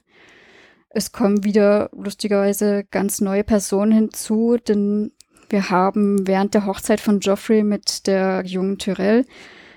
Es 0.88 1.12
kommen 1.12 1.44
wieder 1.44 1.90
lustigerweise 1.92 2.84
ganz 2.90 3.20
neue 3.20 3.44
Personen 3.44 3.92
hinzu, 3.92 4.56
denn 4.56 5.12
wir 5.48 5.70
haben 5.70 6.26
während 6.26 6.54
der 6.54 6.66
Hochzeit 6.66 7.00
von 7.00 7.20
Geoffrey 7.20 7.62
mit 7.62 8.06
der 8.06 8.42
jungen 8.44 8.78
Tyrell 8.78 9.26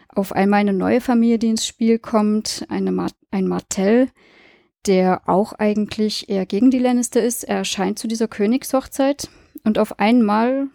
auf 0.10 0.32
einmal 0.32 0.62
eine 0.62 0.74
neue 0.74 1.02
Familie, 1.02 1.38
die 1.38 1.50
ins 1.50 1.67
Spiel 1.67 2.00
kommt, 2.00 2.65
eine 2.70 2.91
Mar 2.91 3.10
ein 3.30 3.48
Martell, 3.48 4.10
der 4.86 5.28
auch 5.28 5.54
eigentlich 5.54 6.30
eher 6.30 6.46
gegen 6.46 6.72
die 6.72 6.80
Lannister 6.80 7.22
ist. 7.22 7.43
Er 7.43 7.58
erscheint 7.58 8.00
zu 8.00 8.08
dieser 8.08 8.28
Königshochzeit 8.28 9.30
und 9.63 9.80
auf 9.80 10.00
einmal 10.00 10.67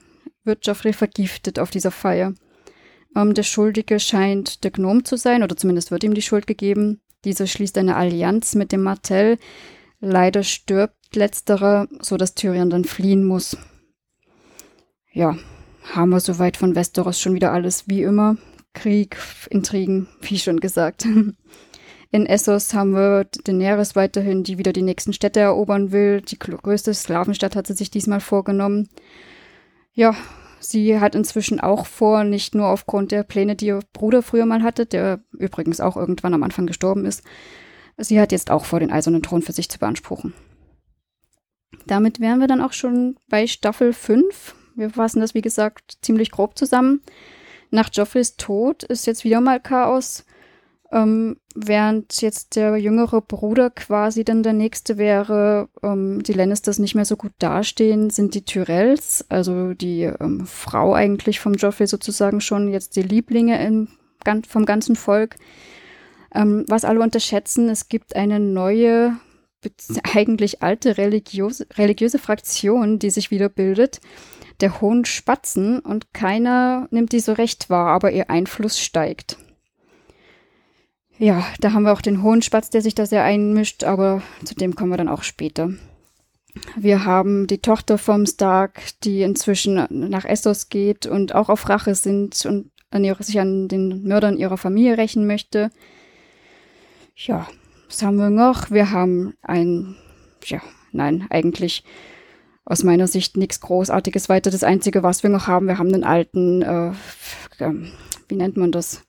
wird 0.45 0.63
Geoffrey 0.63 0.93
vergiftet 0.93 1.59
auf 1.59 1.71
dieser 1.71 1.91
Feier. 1.91 2.35
Ähm, 3.15 3.35
der 3.35 3.43
Schuldige 3.43 4.01
scheint 4.01 4.65
der 4.65 4.71
Gnom 4.71 5.05
zu 5.05 5.17
sein, 5.17 5.43
oder 5.43 5.57
zumindest 5.57 5.91
wird 5.91 6.05
ihm 6.05 6.15
die 6.15 6.23
Schuld 6.23 6.47
gegeben. 6.47 7.01
Dieser 7.25 7.47
schließt 7.47 7.79
eine 7.79 7.97
Allianz 7.97 8.55
mit 8.55 8.73
dem 8.73 8.83
Martell, 8.83 9.39
Leider 10.05 10.43
stirbt 10.43 11.15
letzterer, 11.15 11.87
so 12.01 12.17
dass 12.17 12.35
Tyrion 12.35 12.71
dann 12.71 12.85
fliehen 12.85 13.25
muss. 13.25 13.57
Ja, 15.13 15.39
haben 15.95 16.11
wir 16.11 16.19
soweit 16.19 16.57
von 16.57 16.75
Westeros 16.75 17.21
schon 17.21 17.35
wieder 17.35 17.53
alles 17.53 17.85
wie 17.87 18.03
immer. 18.03 18.37
Krieg, 18.75 19.17
Intrigen, 19.49 20.09
wie 20.21 20.39
schon 20.39 20.59
gesagt. 20.59 21.07
In 22.13 22.27
Essos 22.27 22.75
haben 22.75 22.93
wir 22.93 23.25
Daenerys 23.25 23.97
weiterhin, 23.97 24.45
die 24.45 24.59
wieder 24.59 24.73
die 24.73 24.83
nächsten 24.83 25.13
Städte 25.13 25.41
erobern 25.41 25.91
will. 25.91 26.21
Die 26.21 26.39
größte 26.39 26.95
Sklavenstadt 26.95 27.57
hat 27.57 27.67
sie 27.67 27.73
sich 27.73 27.91
diesmal 27.91 28.21
vorgenommen. 28.21 28.89
Ja, 29.95 30.15
sie 30.61 31.01
hat 31.01 31.15
inzwischen 31.15 31.59
auch 31.59 31.87
vor, 31.87 32.23
nicht 32.23 32.55
nur 32.55 32.69
aufgrund 32.69 33.11
der 33.11 33.25
Pläne, 33.25 33.57
die 33.57 33.67
ihr 33.67 33.81
Bruder 33.93 34.23
früher 34.23 34.47
mal 34.47 34.63
hatte, 34.63 34.87
der 34.87 35.21
übrigens 35.33 35.81
auch 35.81 35.97
irgendwann 35.97 36.35
am 36.35 36.43
Anfang 36.43 36.67
gestorben 36.67 37.07
ist, 37.07 37.25
Sie 37.99 38.21
hat 38.21 38.33
jetzt 38.33 38.51
auch 38.51 38.65
vor, 38.65 38.81
den 38.81 38.93
eisernen 38.93 39.23
Thron 39.23 39.43
für 39.43 39.53
sich 39.53 39.69
zu 39.69 39.79
beanspruchen. 39.79 40.35
Damit 41.87 42.21
wären 42.21 42.41
wir 42.41 42.47
dann 42.47 42.61
auch 42.61 42.73
schon 42.73 43.17
bei 43.29 43.47
Staffel 43.47 43.93
5. 43.93 44.55
Wir 44.77 44.91
fassen 44.91 45.21
das, 45.21 45.35
wie 45.35 45.43
gesagt, 45.43 45.99
ziemlich 46.03 46.31
grob 46.31 46.57
zusammen. 46.57 47.03
Nach 47.71 47.91
Joffreys 47.93 48.37
Tod 48.37 48.83
ist 48.85 49.07
jetzt 49.07 49.25
wieder 49.25 49.41
mal 49.41 49.61
Chaos. 49.61 50.25
Ähm, 50.93 51.39
während 51.55 52.21
jetzt 52.21 52.55
der 52.55 52.77
jüngere 52.77 53.23
Bruder 53.23 53.71
quasi 53.71 54.25
dann 54.25 54.43
der 54.43 54.53
nächste 54.53 54.99
wäre, 54.99 55.71
ähm, 55.83 56.23
die 56.23 56.35
Lannisters 56.35 56.79
nicht 56.79 56.95
mehr 56.95 57.07
so 57.07 57.17
gut 57.17 57.33
dastehen, 57.39 58.11
sind 58.11 58.35
die 58.35 58.45
Tyrells, 58.45 59.25
also 59.31 59.73
die 59.73 60.03
ähm, 60.03 60.47
Frau 60.47 60.93
eigentlich 60.93 61.41
vom 61.41 61.55
Joffrey 61.55 61.87
sozusagen 61.87 62.43
schon, 62.43 62.71
jetzt 62.71 62.97
die 62.97 63.03
Lieblinge 63.03 63.65
im, 63.65 63.89
vom 64.47 64.67
ganzen 64.67 64.95
Volk. 64.95 65.37
Ähm, 66.35 66.67
was 66.69 66.85
alle 66.85 67.01
unterschätzen, 67.01 67.71
es 67.71 67.89
gibt 67.89 68.15
eine 68.15 68.39
neue, 68.39 69.17
eigentlich 70.15 70.63
alte 70.63 70.99
religiöse, 70.99 71.67
religiöse 71.79 72.19
Fraktion, 72.19 72.99
die 72.99 73.11
sich 73.11 73.31
wieder 73.31 73.49
bildet, 73.49 74.01
der 74.61 74.83
Hohen 74.83 75.07
Spatzen, 75.07 75.79
und 75.79 76.13
keiner 76.13 76.87
nimmt 76.91 77.13
die 77.13 77.21
so 77.21 77.33
recht 77.33 77.71
wahr, 77.71 77.89
aber 77.89 78.13
ihr 78.13 78.29
Einfluss 78.29 78.79
steigt. 78.79 79.39
Ja, 81.19 81.45
da 81.61 81.73
haben 81.73 81.85
wir 81.85 81.93
auch 81.93 82.03
den 82.03 82.23
Hohen 82.23 82.43
Spatz, 82.43 82.71
der 82.71 82.83
sich 82.83 82.95
da 82.95 83.07
sehr 83.07 83.23
einmischt, 83.23 83.85
aber 83.85 84.23
zu 84.45 84.55
dem 84.55 84.75
kommen 84.75 84.91
wir 84.91 84.97
dann 84.97 85.09
auch 85.09 85.23
später. 85.23 85.71
Wir 86.77 87.05
haben 87.05 87.47
die 87.47 87.59
Tochter 87.59 87.97
vom 87.97 88.27
Stark, 88.27 88.83
die 89.05 89.23
inzwischen 89.23 89.87
nach 89.91 90.25
Essos 90.25 90.69
geht 90.69 91.07
und 91.07 91.35
auch 91.35 91.49
auf 91.49 91.69
Rache 91.69 91.95
sind 91.95 92.45
und 92.45 92.71
an 92.91 93.05
ihre, 93.05 93.23
sich 93.23 93.41
an 93.41 93.69
den 93.69 94.03
Mördern 94.03 94.37
ihrer 94.37 94.59
Familie 94.59 94.99
rächen 94.99 95.27
möchte. 95.27 95.71
Ja, 97.17 97.47
was 97.89 98.03
haben 98.03 98.17
wir 98.17 98.31
noch? 98.31 98.71
Wir 98.71 98.91
haben 98.91 99.35
ein, 99.43 99.97
ja, 100.45 100.61
nein, 100.93 101.27
eigentlich 101.31 101.85
aus 102.65 102.85
meiner 102.85 103.09
Sicht 103.09 103.37
nichts 103.37 103.61
Großartiges 103.61 104.29
weiter. 104.29 104.51
Das 104.51 104.65
Einzige, 104.65 105.03
was 105.03 105.23
wir 105.23 105.31
noch 105.31 105.47
haben, 105.47 105.67
wir 105.67 105.79
haben 105.79 105.93
einen 105.93 106.05
alten, 106.05 106.63
äh, 106.63 106.93
ähm, 107.61 107.93
wie 108.29 108.37
nennt 108.37 108.57
man 108.57 108.73
das? 108.73 109.05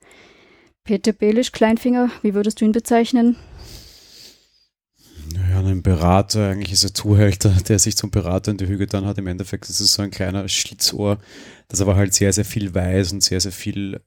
Peter 0.84 1.14
Belisch, 1.14 1.52
Kleinfinger, 1.52 2.10
wie 2.20 2.34
würdest 2.34 2.60
du 2.60 2.66
ihn 2.66 2.72
bezeichnen? 2.72 3.36
Ja, 5.50 5.60
ein 5.60 5.82
Berater, 5.82 6.50
eigentlich 6.50 6.72
ist 6.72 6.84
er 6.84 6.92
Zuhälter, 6.92 7.48
der 7.68 7.78
sich 7.78 7.96
zum 7.96 8.10
Berater 8.10 8.50
in 8.50 8.58
die 8.58 8.66
Hüge 8.66 8.86
dann 8.86 9.06
hat. 9.06 9.16
Im 9.16 9.26
Endeffekt 9.26 9.70
ist 9.70 9.80
es 9.80 9.94
so 9.94 10.02
ein 10.02 10.10
kleiner 10.10 10.46
Schlitzohr, 10.46 11.18
das 11.68 11.80
aber 11.80 11.96
halt 11.96 12.12
sehr, 12.12 12.34
sehr 12.34 12.44
viel 12.44 12.74
weiß 12.74 13.12
und 13.12 13.22
sehr, 13.22 13.40
sehr 13.40 13.52
viel 13.52 14.02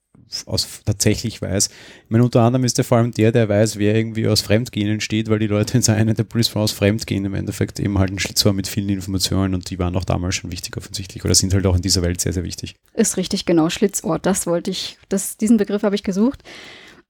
aus 0.46 0.82
tatsächlich 0.86 1.42
weiß. 1.42 1.68
Ich 1.68 2.10
meine, 2.10 2.24
unter 2.24 2.42
anderem 2.42 2.66
ist 2.66 2.78
er 2.78 2.84
vor 2.84 2.98
allem 2.98 3.12
der, 3.12 3.32
der 3.32 3.50
weiß, 3.50 3.78
wer 3.78 3.96
irgendwie 3.96 4.28
aus 4.28 4.42
Fremdgehen 4.42 4.90
entsteht, 4.90 5.30
weil 5.30 5.40
die 5.40 5.48
Leute 5.48 5.78
in 5.78 5.84
seinen 5.84 6.16
der 6.16 6.24
Police 6.24 6.56
aus 6.56 6.72
Fremdgehen 6.72 7.26
im 7.26 7.34
Endeffekt 7.34 7.80
eben 7.80 7.98
halt 7.98 8.12
ein 8.12 8.20
Schlitzohr 8.20 8.54
mit 8.54 8.68
vielen 8.68 8.90
Informationen 8.90 9.54
und 9.54 9.70
die 9.70 9.80
waren 9.80 9.96
auch 9.96 10.06
damals 10.06 10.36
schon 10.36 10.52
wichtig 10.52 10.78
offensichtlich 10.78 11.24
oder 11.26 11.36
sind 11.36 11.54
halt 11.54 11.66
auch 11.66 11.76
in 11.76 11.82
dieser 11.82 12.02
Welt 12.02 12.22
sehr, 12.22 12.34
sehr 12.34 12.44
wichtig. 12.44 12.76
Ist 12.94 13.18
richtig, 13.18 13.46
genau, 13.46 13.70
Schlitzohr, 13.70 14.20
das 14.20 14.48
wollte 14.48 14.72
ich, 14.72 14.98
das, 15.10 15.38
diesen 15.38 15.58
Begriff 15.58 15.84
habe 15.84 15.96
ich 15.96 16.04
gesucht. 16.04 16.44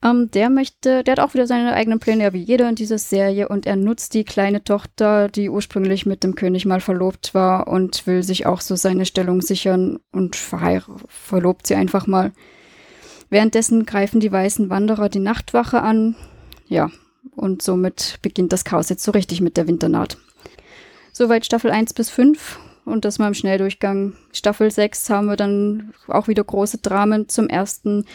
Ähm, 0.03 0.29
der 0.31 0.49
möchte, 0.49 1.03
der 1.03 1.13
hat 1.13 1.19
auch 1.19 1.33
wieder 1.33 1.47
seine 1.47 1.73
eigenen 1.73 1.99
Pläne, 1.99 2.23
ja 2.23 2.33
wie 2.33 2.41
jeder 2.41 2.69
in 2.69 2.75
dieser 2.75 2.99
Serie, 2.99 3.47
und 3.49 3.65
er 3.65 3.75
nutzt 3.75 4.13
die 4.13 4.23
kleine 4.23 4.63
Tochter, 4.63 5.27
die 5.27 5.49
ursprünglich 5.49 6.05
mit 6.05 6.23
dem 6.23 6.35
König 6.35 6.65
mal 6.65 6.81
verlobt 6.81 7.33
war 7.33 7.67
und 7.67 8.05
will 8.05 8.21
sich 8.21 8.45
auch 8.45 8.61
so 8.61 8.75
seine 8.75 9.05
Stellung 9.05 9.41
sichern 9.41 9.99
und 10.11 10.35
verlobt 10.35 11.65
sie 11.65 11.75
einfach 11.75 12.05
mal. 12.05 12.31
Währenddessen 13.29 13.85
greifen 13.85 14.19
die 14.19 14.31
weißen 14.31 14.69
Wanderer 14.69 15.09
die 15.09 15.19
Nachtwache 15.19 15.81
an. 15.81 16.15
Ja, 16.67 16.89
und 17.35 17.61
somit 17.61 18.19
beginnt 18.21 18.53
das 18.53 18.65
Chaos 18.65 18.89
jetzt 18.89 19.03
so 19.03 19.11
richtig 19.11 19.41
mit 19.41 19.57
der 19.57 19.67
Winternaht. 19.67 20.17
Soweit 21.11 21.45
Staffel 21.45 21.71
1 21.71 21.93
bis 21.93 22.09
5 22.09 22.59
und 22.85 23.03
das 23.03 23.19
mal 23.19 23.27
im 23.27 23.33
Schnelldurchgang. 23.33 24.13
Staffel 24.31 24.71
6 24.71 25.09
haben 25.09 25.27
wir 25.27 25.35
dann 25.35 25.93
auch 26.07 26.27
wieder 26.27 26.43
große 26.43 26.77
Dramen. 26.77 27.27
Zum 27.27 27.49
ersten 27.49 28.05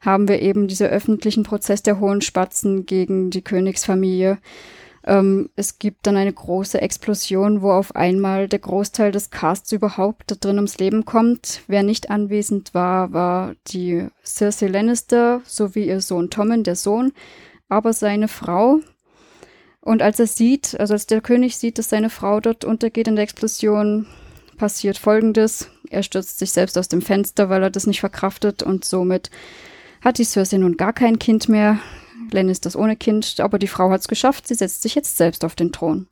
haben 0.00 0.28
wir 0.28 0.40
eben 0.40 0.68
diesen 0.68 0.88
öffentlichen 0.88 1.42
Prozess 1.42 1.82
der 1.82 2.00
Hohen 2.00 2.20
Spatzen 2.20 2.86
gegen 2.86 3.30
die 3.30 3.42
Königsfamilie. 3.42 4.38
Ähm, 5.06 5.50
es 5.54 5.78
gibt 5.78 6.06
dann 6.06 6.16
eine 6.16 6.32
große 6.32 6.80
Explosion, 6.80 7.62
wo 7.62 7.70
auf 7.70 7.94
einmal 7.94 8.48
der 8.48 8.58
Großteil 8.58 9.12
des 9.12 9.30
Casts 9.30 9.70
überhaupt 9.72 10.30
da 10.30 10.34
drin 10.34 10.56
ums 10.56 10.78
Leben 10.78 11.04
kommt. 11.04 11.62
Wer 11.68 11.84
nicht 11.84 12.10
anwesend 12.10 12.74
war, 12.74 13.12
war 13.12 13.54
die 13.68 14.08
Cersei 14.24 14.66
Lannister 14.66 15.42
sowie 15.44 15.86
ihr 15.86 16.00
Sohn 16.00 16.28
Tommen, 16.28 16.64
der 16.64 16.74
Sohn, 16.74 17.12
aber 17.68 17.92
seine 17.92 18.26
Frau. 18.26 18.80
Und 19.80 20.02
als 20.02 20.18
er 20.18 20.26
sieht, 20.26 20.78
also 20.80 20.94
als 20.94 21.06
der 21.06 21.20
König 21.20 21.56
sieht, 21.56 21.78
dass 21.78 21.88
seine 21.88 22.10
Frau 22.10 22.40
dort 22.40 22.64
untergeht 22.64 23.06
in 23.06 23.14
der 23.14 23.22
Explosion, 23.22 24.06
passiert 24.56 24.98
Folgendes. 24.98 25.70
Er 25.88 26.02
stürzt 26.02 26.40
sich 26.40 26.50
selbst 26.50 26.76
aus 26.76 26.88
dem 26.88 27.02
Fenster, 27.02 27.48
weil 27.48 27.62
er 27.62 27.70
das 27.70 27.86
nicht 27.86 28.00
verkraftet 28.00 28.64
und 28.64 28.84
somit 28.84 29.30
hat 30.00 30.18
die 30.18 30.24
Cersei 30.24 30.58
nun 30.58 30.76
gar 30.76 30.92
kein 30.92 31.20
Kind 31.20 31.48
mehr. 31.48 31.78
Len 32.30 32.48
ist 32.48 32.66
das 32.66 32.76
ohne 32.76 32.96
Kind, 32.96 33.40
aber 33.40 33.58
die 33.58 33.66
Frau 33.66 33.90
hat 33.90 34.00
es 34.00 34.08
geschafft, 34.08 34.48
sie 34.48 34.54
setzt 34.54 34.82
sich 34.82 34.94
jetzt 34.94 35.16
selbst 35.16 35.44
auf 35.44 35.54
den 35.54 35.72
Thron. 35.72 36.08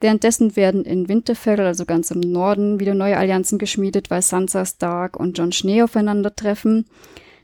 Währenddessen 0.00 0.54
werden 0.54 0.84
in 0.84 1.08
Winterfell, 1.08 1.60
also 1.60 1.84
ganz 1.84 2.10
im 2.10 2.20
Norden, 2.20 2.78
wieder 2.78 2.94
neue 2.94 3.16
Allianzen 3.16 3.58
geschmiedet, 3.58 4.10
weil 4.10 4.22
Sansa 4.22 4.64
Stark 4.64 5.18
und 5.18 5.36
Jon 5.38 5.50
Schnee 5.50 5.82
aufeinandertreffen. 5.82 6.86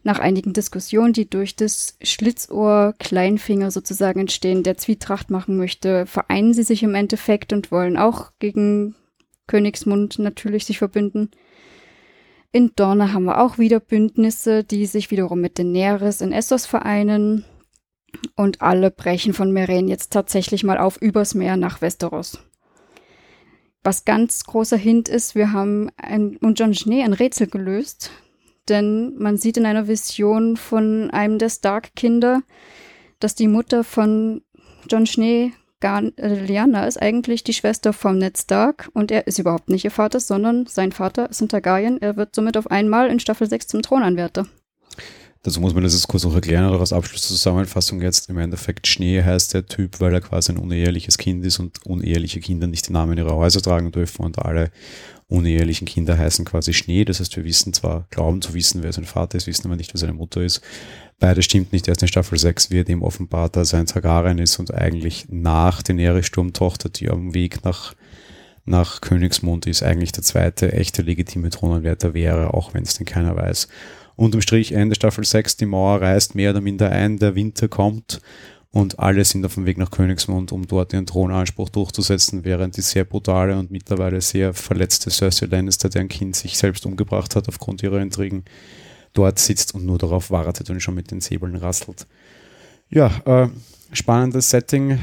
Nach 0.05 0.19
einigen 0.19 0.53
Diskussionen, 0.53 1.15
die 1.15 1.29
durch 1.29 1.57
das 1.57 1.97
Schlitzohr 2.03 2.95
Kleinfinger 2.99 3.71
sozusagen 3.71 4.21
entstehen, 4.21 4.63
der 4.63 4.77
Zwietracht 4.77 5.31
machen 5.31 5.57
möchte, 5.57 6.07
vereinen 6.07 6.53
sie 6.53 6.63
sich 6.63 6.83
im 6.83 6.95
Endeffekt 6.95 7.53
und 7.53 7.73
wollen 7.73 7.97
auch 7.97 8.31
gegen 8.39 8.95
Königsmund 9.47 10.19
natürlich 10.19 10.67
sich 10.67 10.79
verbünden. 10.79 11.31
In 12.53 12.71
Dorne 12.77 13.13
haben 13.13 13.25
wir 13.25 13.41
auch 13.41 13.59
wieder 13.59 13.81
Bündnisse, 13.81 14.63
die 14.63 14.87
sich 14.87 15.11
wiederum 15.11 15.41
mit 15.41 15.59
Daenerys 15.59 16.21
in 16.21 16.33
Essos 16.33 16.67
vereinen. 16.67 17.45
Und 18.37 18.63
alle 18.63 18.91
brechen 18.91 19.33
von 19.33 19.53
Meren 19.53 19.89
jetzt 19.89 20.13
tatsächlich 20.13 20.65
mal 20.65 20.79
auf 20.79 21.01
übers 21.01 21.35
Meer 21.35 21.57
nach 21.57 21.81
Westeros. 21.81 22.39
Was 23.83 24.07
ganz 24.07 24.45
großer 24.45 24.79
Hint 24.79 25.09
ist, 25.11 25.35
wir 25.35 25.53
haben 25.53 25.91
ein, 25.97 26.39
John 26.55 26.73
Schnee 26.75 27.03
ein 27.03 27.13
Rätsel 27.13 27.47
gelöst, 27.47 28.11
denn 28.71 29.15
man 29.19 29.37
sieht 29.37 29.59
in 29.59 29.67
einer 29.67 29.89
Vision 29.89 30.57
von 30.57 31.11
einem 31.11 31.39
der 31.39 31.51
Stark-Kinder, 31.51 32.43
dass 33.21 33.35
die 33.35 33.49
Mutter 33.49 33.85
von 33.85 34.43
John 34.89 35.05
Schnee, 35.07 35.53
äh, 35.83 36.45
Liana, 36.47 36.87
ist 36.87 37.01
eigentlich 37.01 37.45
die 37.45 37.53
Schwester 37.53 37.93
von 37.93 38.17
Ned 38.17 38.39
Stark 38.39 38.89
und 38.95 39.11
er 39.11 39.27
ist 39.27 39.39
überhaupt 39.39 39.69
nicht 39.69 39.85
ihr 39.85 39.91
Vater, 39.91 40.19
sondern 40.19 40.67
sein 40.67 40.93
Vater 40.93 41.29
ist 41.29 41.43
ein 41.43 41.51
Targaryen. 41.51 42.01
Er 42.01 42.17
wird 42.17 42.35
somit 42.35 42.57
auf 42.57 42.71
einmal 42.71 43.09
in 43.11 43.21
Staffel 43.21 43.47
6 43.47 43.67
zum 43.67 43.83
Thronanwärter. 43.83 44.47
Dazu 45.45 45.61
muss 45.61 45.75
man 45.75 45.83
das 45.83 45.93
jetzt 45.93 46.09
kurz 46.09 46.25
noch 46.25 46.35
erklären, 46.35 46.71
oder 46.71 46.81
als 46.81 46.95
Abschlusszusammenfassung 46.95 48.01
jetzt. 48.01 48.31
Im 48.31 48.39
Endeffekt, 48.39 48.87
Schnee 48.87 49.23
heißt 49.23 49.53
der 49.53 49.67
Typ, 49.67 50.01
weil 50.01 50.15
er 50.15 50.23
quasi 50.23 50.53
ein 50.53 50.57
uneheliches 50.57 51.19
Kind 51.19 51.45
ist 51.45 51.59
und 51.59 51.85
uneheliche 51.85 52.41
Kinder 52.41 52.67
nicht 52.67 52.89
den 52.89 52.95
Namen 52.95 53.19
ihrer 53.19 53.37
Häuser 53.37 53.61
tragen 53.61 53.93
dürfen 53.93 54.25
und 54.25 54.39
alle 54.39 54.71
unehelichen 55.29 55.87
Kinder 55.87 56.17
heißen 56.17 56.47
quasi 56.47 56.73
Schnee. 56.73 57.05
Das 57.05 57.21
heißt, 57.21 57.37
wir 57.37 57.45
wissen 57.45 57.75
zwar, 57.75 58.07
glauben 58.09 58.41
zu 58.41 58.55
wissen, 58.55 58.83
wer 58.83 58.95
sein 58.95 59.05
Vater 59.05 59.37
ist, 59.37 59.47
wissen 59.47 59.67
aber 59.67 59.77
nicht, 59.77 59.93
wer 59.93 60.01
seine 60.01 60.15
Mutter 60.15 60.41
ist. 60.41 60.63
Beides 61.21 61.45
stimmt 61.45 61.75
nicht. 61.75 61.89
Erst 61.89 62.01
in 62.01 62.09
Staffel 62.09 62.39
6 62.39 62.71
wird 62.71 62.89
ihm 62.89 63.03
offenbart, 63.03 63.55
dass 63.55 63.75
er 63.75 63.81
ein 63.81 63.87
Targaryen 63.87 64.39
ist 64.39 64.59
und 64.59 64.73
eigentlich 64.73 65.27
nach 65.29 65.83
den 65.83 66.23
Sturmtochter, 66.23 66.89
die 66.89 67.11
am 67.11 67.35
Weg 67.35 67.67
nach 67.67 67.95
nach 68.67 69.03
Königsmund 69.03 69.67
ist, 69.67 69.83
eigentlich 69.83 70.13
der 70.13 70.23
zweite 70.23 70.73
echte 70.73 71.03
legitime 71.03 71.51
Thronanwärter 71.51 72.15
wäre, 72.15 72.55
auch 72.55 72.73
wenn 72.73 72.83
es 72.83 72.95
den 72.95 73.05
keiner 73.05 73.37
weiß. 73.37 73.69
Unterm 74.17 74.41
Strich 74.41 74.73
Ende 74.73 74.95
Staffel 74.95 75.25
6, 75.25 75.57
die 75.57 75.67
Mauer 75.67 76.01
reißt 76.01 76.35
mehr 76.35 76.51
oder 76.51 76.61
minder 76.61 76.91
ein, 76.91 77.19
der 77.19 77.35
Winter 77.35 77.69
kommt 77.69 78.21
und 78.71 78.99
alle 78.99 79.25
sind 79.25 79.45
auf 79.45 79.55
dem 79.55 79.67
Weg 79.67 79.79
nach 79.79 79.91
Königsmund, 79.91 80.53
um 80.53 80.67
dort 80.67 80.93
ihren 80.93 81.07
Thronanspruch 81.07 81.69
durchzusetzen, 81.69 82.45
während 82.45 82.77
die 82.77 82.81
sehr 82.81 83.05
brutale 83.05 83.57
und 83.57 83.71
mittlerweile 83.71 84.21
sehr 84.21 84.53
verletzte 84.53 85.11
Cersei 85.11 85.47
Lannister, 85.47 85.89
deren 85.89 86.09
Kind 86.09 86.37
sich 86.37 86.59
selbst 86.59 86.87
umgebracht 86.87 87.35
hat 87.35 87.49
aufgrund 87.49 87.83
ihrer 87.83 88.01
Intrigen, 88.01 88.45
dort 89.13 89.39
sitzt 89.39 89.75
und 89.75 89.85
nur 89.85 89.99
darauf 89.99 90.31
wartet 90.31 90.71
und 90.71 90.81
schon 90.81 90.97
mit 90.97 91.11
den 91.11 91.21
Säbeln 91.21 91.57
rasselt. 91.57 92.07
Ja, 92.91 93.13
äh, 93.25 93.49
spannendes 93.93 94.51
Setting. 94.51 94.99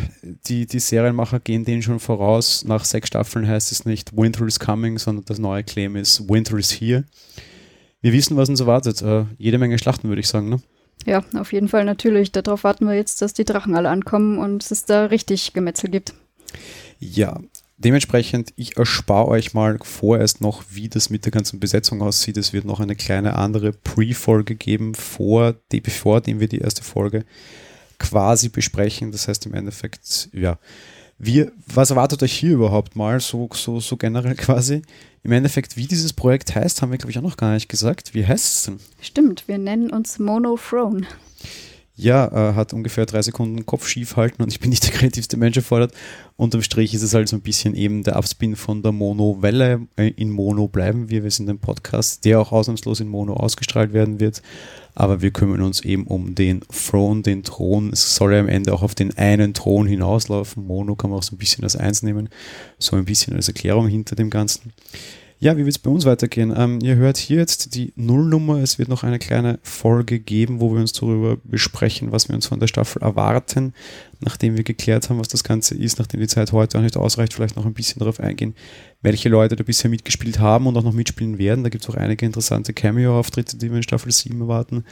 Die, 0.48 0.66
die 0.66 0.80
Serienmacher 0.80 1.40
gehen 1.40 1.66
denen 1.66 1.82
schon 1.82 2.00
voraus. 2.00 2.64
Nach 2.66 2.86
sechs 2.86 3.08
Staffeln 3.08 3.48
heißt 3.48 3.72
es 3.72 3.86
nicht 3.86 4.16
Winter 4.16 4.46
is 4.46 4.60
coming, 4.60 5.00
sondern 5.00 5.26
das 5.26 5.40
neue 5.40 5.64
Claim 5.64 5.96
ist 5.96 6.28
Winter 6.30 6.58
is 6.58 6.72
here 6.72 7.06
wir 8.02 8.14
wissen, 8.14 8.38
was 8.38 8.50
uns 8.50 8.60
erwartet. 8.60 9.02
Äh, 9.02 9.26
jede 9.38 9.58
Menge 9.58 9.78
Schlachten, 9.78 10.10
würde 10.10 10.22
ich 10.22 10.28
sagen. 10.28 10.50
Ne? 10.50 10.62
Ja, 11.06 11.24
auf 11.36 11.54
jeden 11.54 11.68
Fall 11.68 11.86
natürlich. 11.86 12.32
Darauf 12.32 12.64
warten 12.64 12.86
wir 12.86 12.96
jetzt, 12.96 13.22
dass 13.22 13.34
die 13.34 13.46
Drachen 13.46 13.76
alle 13.76 13.90
ankommen 13.90 14.38
und 14.38 14.70
es 14.70 14.86
da 14.86 15.06
richtig 15.06 15.54
Gemetzel 15.54 15.90
gibt. 15.90 16.14
Ja, 17.00 17.40
dementsprechend, 17.78 18.54
ich 18.56 18.78
erspare 18.78 19.28
euch 19.28 19.54
mal 19.54 19.80
vorerst 19.82 20.42
noch, 20.42 20.64
wie 20.70 20.90
das 20.90 21.10
mit 21.10 21.26
der 21.26 21.32
ganzen 21.32 21.60
Besetzung 21.60 22.02
aussieht. 22.02 22.38
Es 22.38 22.54
wird 22.54 22.66
noch 22.66 22.80
eine 22.80 22.96
kleine 22.96 23.36
andere 23.36 23.72
Pre-Folge 23.72 24.56
geben, 24.56 24.94
vor, 24.94 25.56
die, 25.72 25.82
bevor 25.82 26.22
dem 26.22 26.40
wir 26.40 26.48
die 26.48 26.60
erste 26.60 26.84
Folge 26.84 27.26
quasi 27.98 28.50
besprechen. 28.50 29.12
Das 29.12 29.28
heißt 29.28 29.46
im 29.46 29.54
Endeffekt, 29.54 30.30
ja, 30.34 30.60
wir, 31.24 31.52
was 31.68 31.92
erwartet 31.92 32.24
euch 32.24 32.34
hier 32.34 32.54
überhaupt 32.54 32.96
mal, 32.96 33.20
so, 33.20 33.50
so, 33.54 33.80
so 33.80 33.98
generell 33.98 34.36
quasi? 34.36 34.82
Im 35.24 35.32
Endeffekt, 35.32 35.78
wie 35.78 35.86
dieses 35.86 36.14
Projekt 36.14 36.56
heißt, 36.56 36.82
haben 36.82 36.92
wir, 36.92 36.98
glaube 36.98 37.12
ich, 37.12 37.18
auch 37.18 37.24
noch 37.24 37.38
gar 37.38 37.54
nicht 37.54 37.70
gesagt. 37.70 38.16
Wie 38.16 38.26
heißt 38.26 38.46
es 38.46 38.64
denn? 38.64 38.80
Stimmt, 39.02 39.48
wir 39.48 39.60
nennen 39.60 39.92
uns 39.92 40.18
Monothrone 40.18 41.06
ja, 42.02 42.26
äh, 42.50 42.56
hat 42.56 42.74
ungefähr 42.74 43.06
drei 43.06 43.22
Sekunden 43.22 43.66
Kopf 43.68 43.88
schief 43.88 44.16
halten 44.16 44.42
und 44.42 44.52
ich 44.52 44.60
bin 44.60 44.72
nicht 44.72 44.84
der 44.84 44.92
kreativste 44.92 45.38
Mensch 45.38 45.58
erfordert. 45.58 45.94
Unterm 46.36 46.64
Strich 46.64 46.96
ist 46.96 47.04
es 47.04 47.14
halt 47.14 47.30
so 47.30 47.36
ein 47.36 47.42
bisschen 47.42 47.76
eben 47.76 48.04
der 48.04 48.16
Abspin 48.16 48.56
von 48.56 48.82
der 48.82 48.92
Mono-Welle. 48.92 49.88
Äh, 49.98 50.08
in 50.16 50.32
Mono 50.32 50.68
bleiben 50.68 51.10
wir. 51.10 51.24
Wir 51.24 51.30
sind 51.30 51.48
ein 51.48 51.60
Podcast, 51.60 52.26
der 52.26 52.40
auch 52.40 52.52
ausnahmslos 52.52 53.02
in 53.02 53.08
Mono 53.08 53.34
ausgestrahlt 53.34 53.94
werden 53.94 54.20
wird. 54.20 54.42
Aber 54.94 55.22
wir 55.22 55.32
kümmern 55.32 55.62
uns 55.62 55.82
eben 55.82 56.06
um 56.06 56.36
den 56.36 56.62
Throne, 56.62 57.22
den 57.22 57.44
Thron. 57.44 57.92
Es 57.94 58.16
soll 58.16 58.34
ja 58.34 58.40
am 58.40 58.50
Ende 58.50 58.74
auch 58.74 58.84
auf 58.84 58.96
den 58.96 59.18
einen 59.18 59.54
Thron 59.54 59.88
hinauslaufen. 59.88 60.66
Mono 60.66 60.96
kann 60.96 61.10
man 61.10 61.20
auch 61.20 61.24
so 61.24 61.36
ein 61.36 61.40
bisschen 61.40 61.64
als 61.64 61.76
eins 61.76 62.04
nehmen. 62.04 62.30
So 62.78 62.96
ein 62.96 63.06
bisschen 63.06 63.36
als 63.36 63.48
Erklärung 63.48 63.88
hinter 63.88 64.16
dem 64.16 64.30
Ganzen. 64.30 64.74
Ja, 65.44 65.58
wie 65.58 65.66
wird 65.66 65.76
es 65.76 65.80
bei 65.80 65.90
uns 65.90 66.06
weitergehen? 66.06 66.54
Ähm, 66.56 66.78
ihr 66.84 66.98
hört 66.98 67.18
hier 67.18 67.38
jetzt 67.38 67.74
die 67.74 67.94
Nullnummer. 67.96 68.58
Es 68.58 68.78
wird 68.78 68.90
noch 68.90 69.04
eine 69.04 69.18
kleine 69.18 69.58
Folge 69.64 70.20
geben, 70.20 70.60
wo 70.60 70.72
wir 70.72 70.80
uns 70.80 70.94
darüber 70.94 71.36
besprechen, 71.44 72.12
was 72.12 72.30
wir 72.30 72.36
uns 72.36 72.46
von 72.46 72.60
der 72.60 72.68
Staffel 72.68 73.02
erwarten, 73.02 73.74
nachdem 74.20 74.56
wir 74.56 74.64
geklärt 74.64 75.10
haben, 75.10 75.18
was 75.18 75.30
das 75.30 75.44
Ganze 75.44 75.74
ist, 75.74 75.98
nachdem 75.98 76.20
die 76.20 76.28
Zeit 76.28 76.52
heute 76.52 76.78
auch 76.78 76.84
nicht 76.84 76.96
ausreicht, 76.96 77.34
vielleicht 77.34 77.56
noch 77.56 77.66
ein 77.66 77.74
bisschen 77.74 77.98
darauf 77.98 78.20
eingehen, 78.20 78.54
welche 79.02 79.30
Leute 79.30 79.56
da 79.56 79.64
bisher 79.64 79.90
mitgespielt 79.90 80.38
haben 80.38 80.68
und 80.68 80.78
auch 80.78 80.84
noch 80.84 80.94
mitspielen 80.94 81.40
werden. 81.40 81.64
Da 81.64 81.72
gibt 81.72 81.86
es 81.86 81.90
auch 81.90 81.96
einige 81.98 82.24
interessante 82.24 82.72
Cameo-Auftritte, 82.74 83.58
die 83.58 83.72
wir 83.72 83.78
in 83.78 83.84
Staffel 83.84 84.12
7 84.12 84.40
erwarten. 84.42 84.86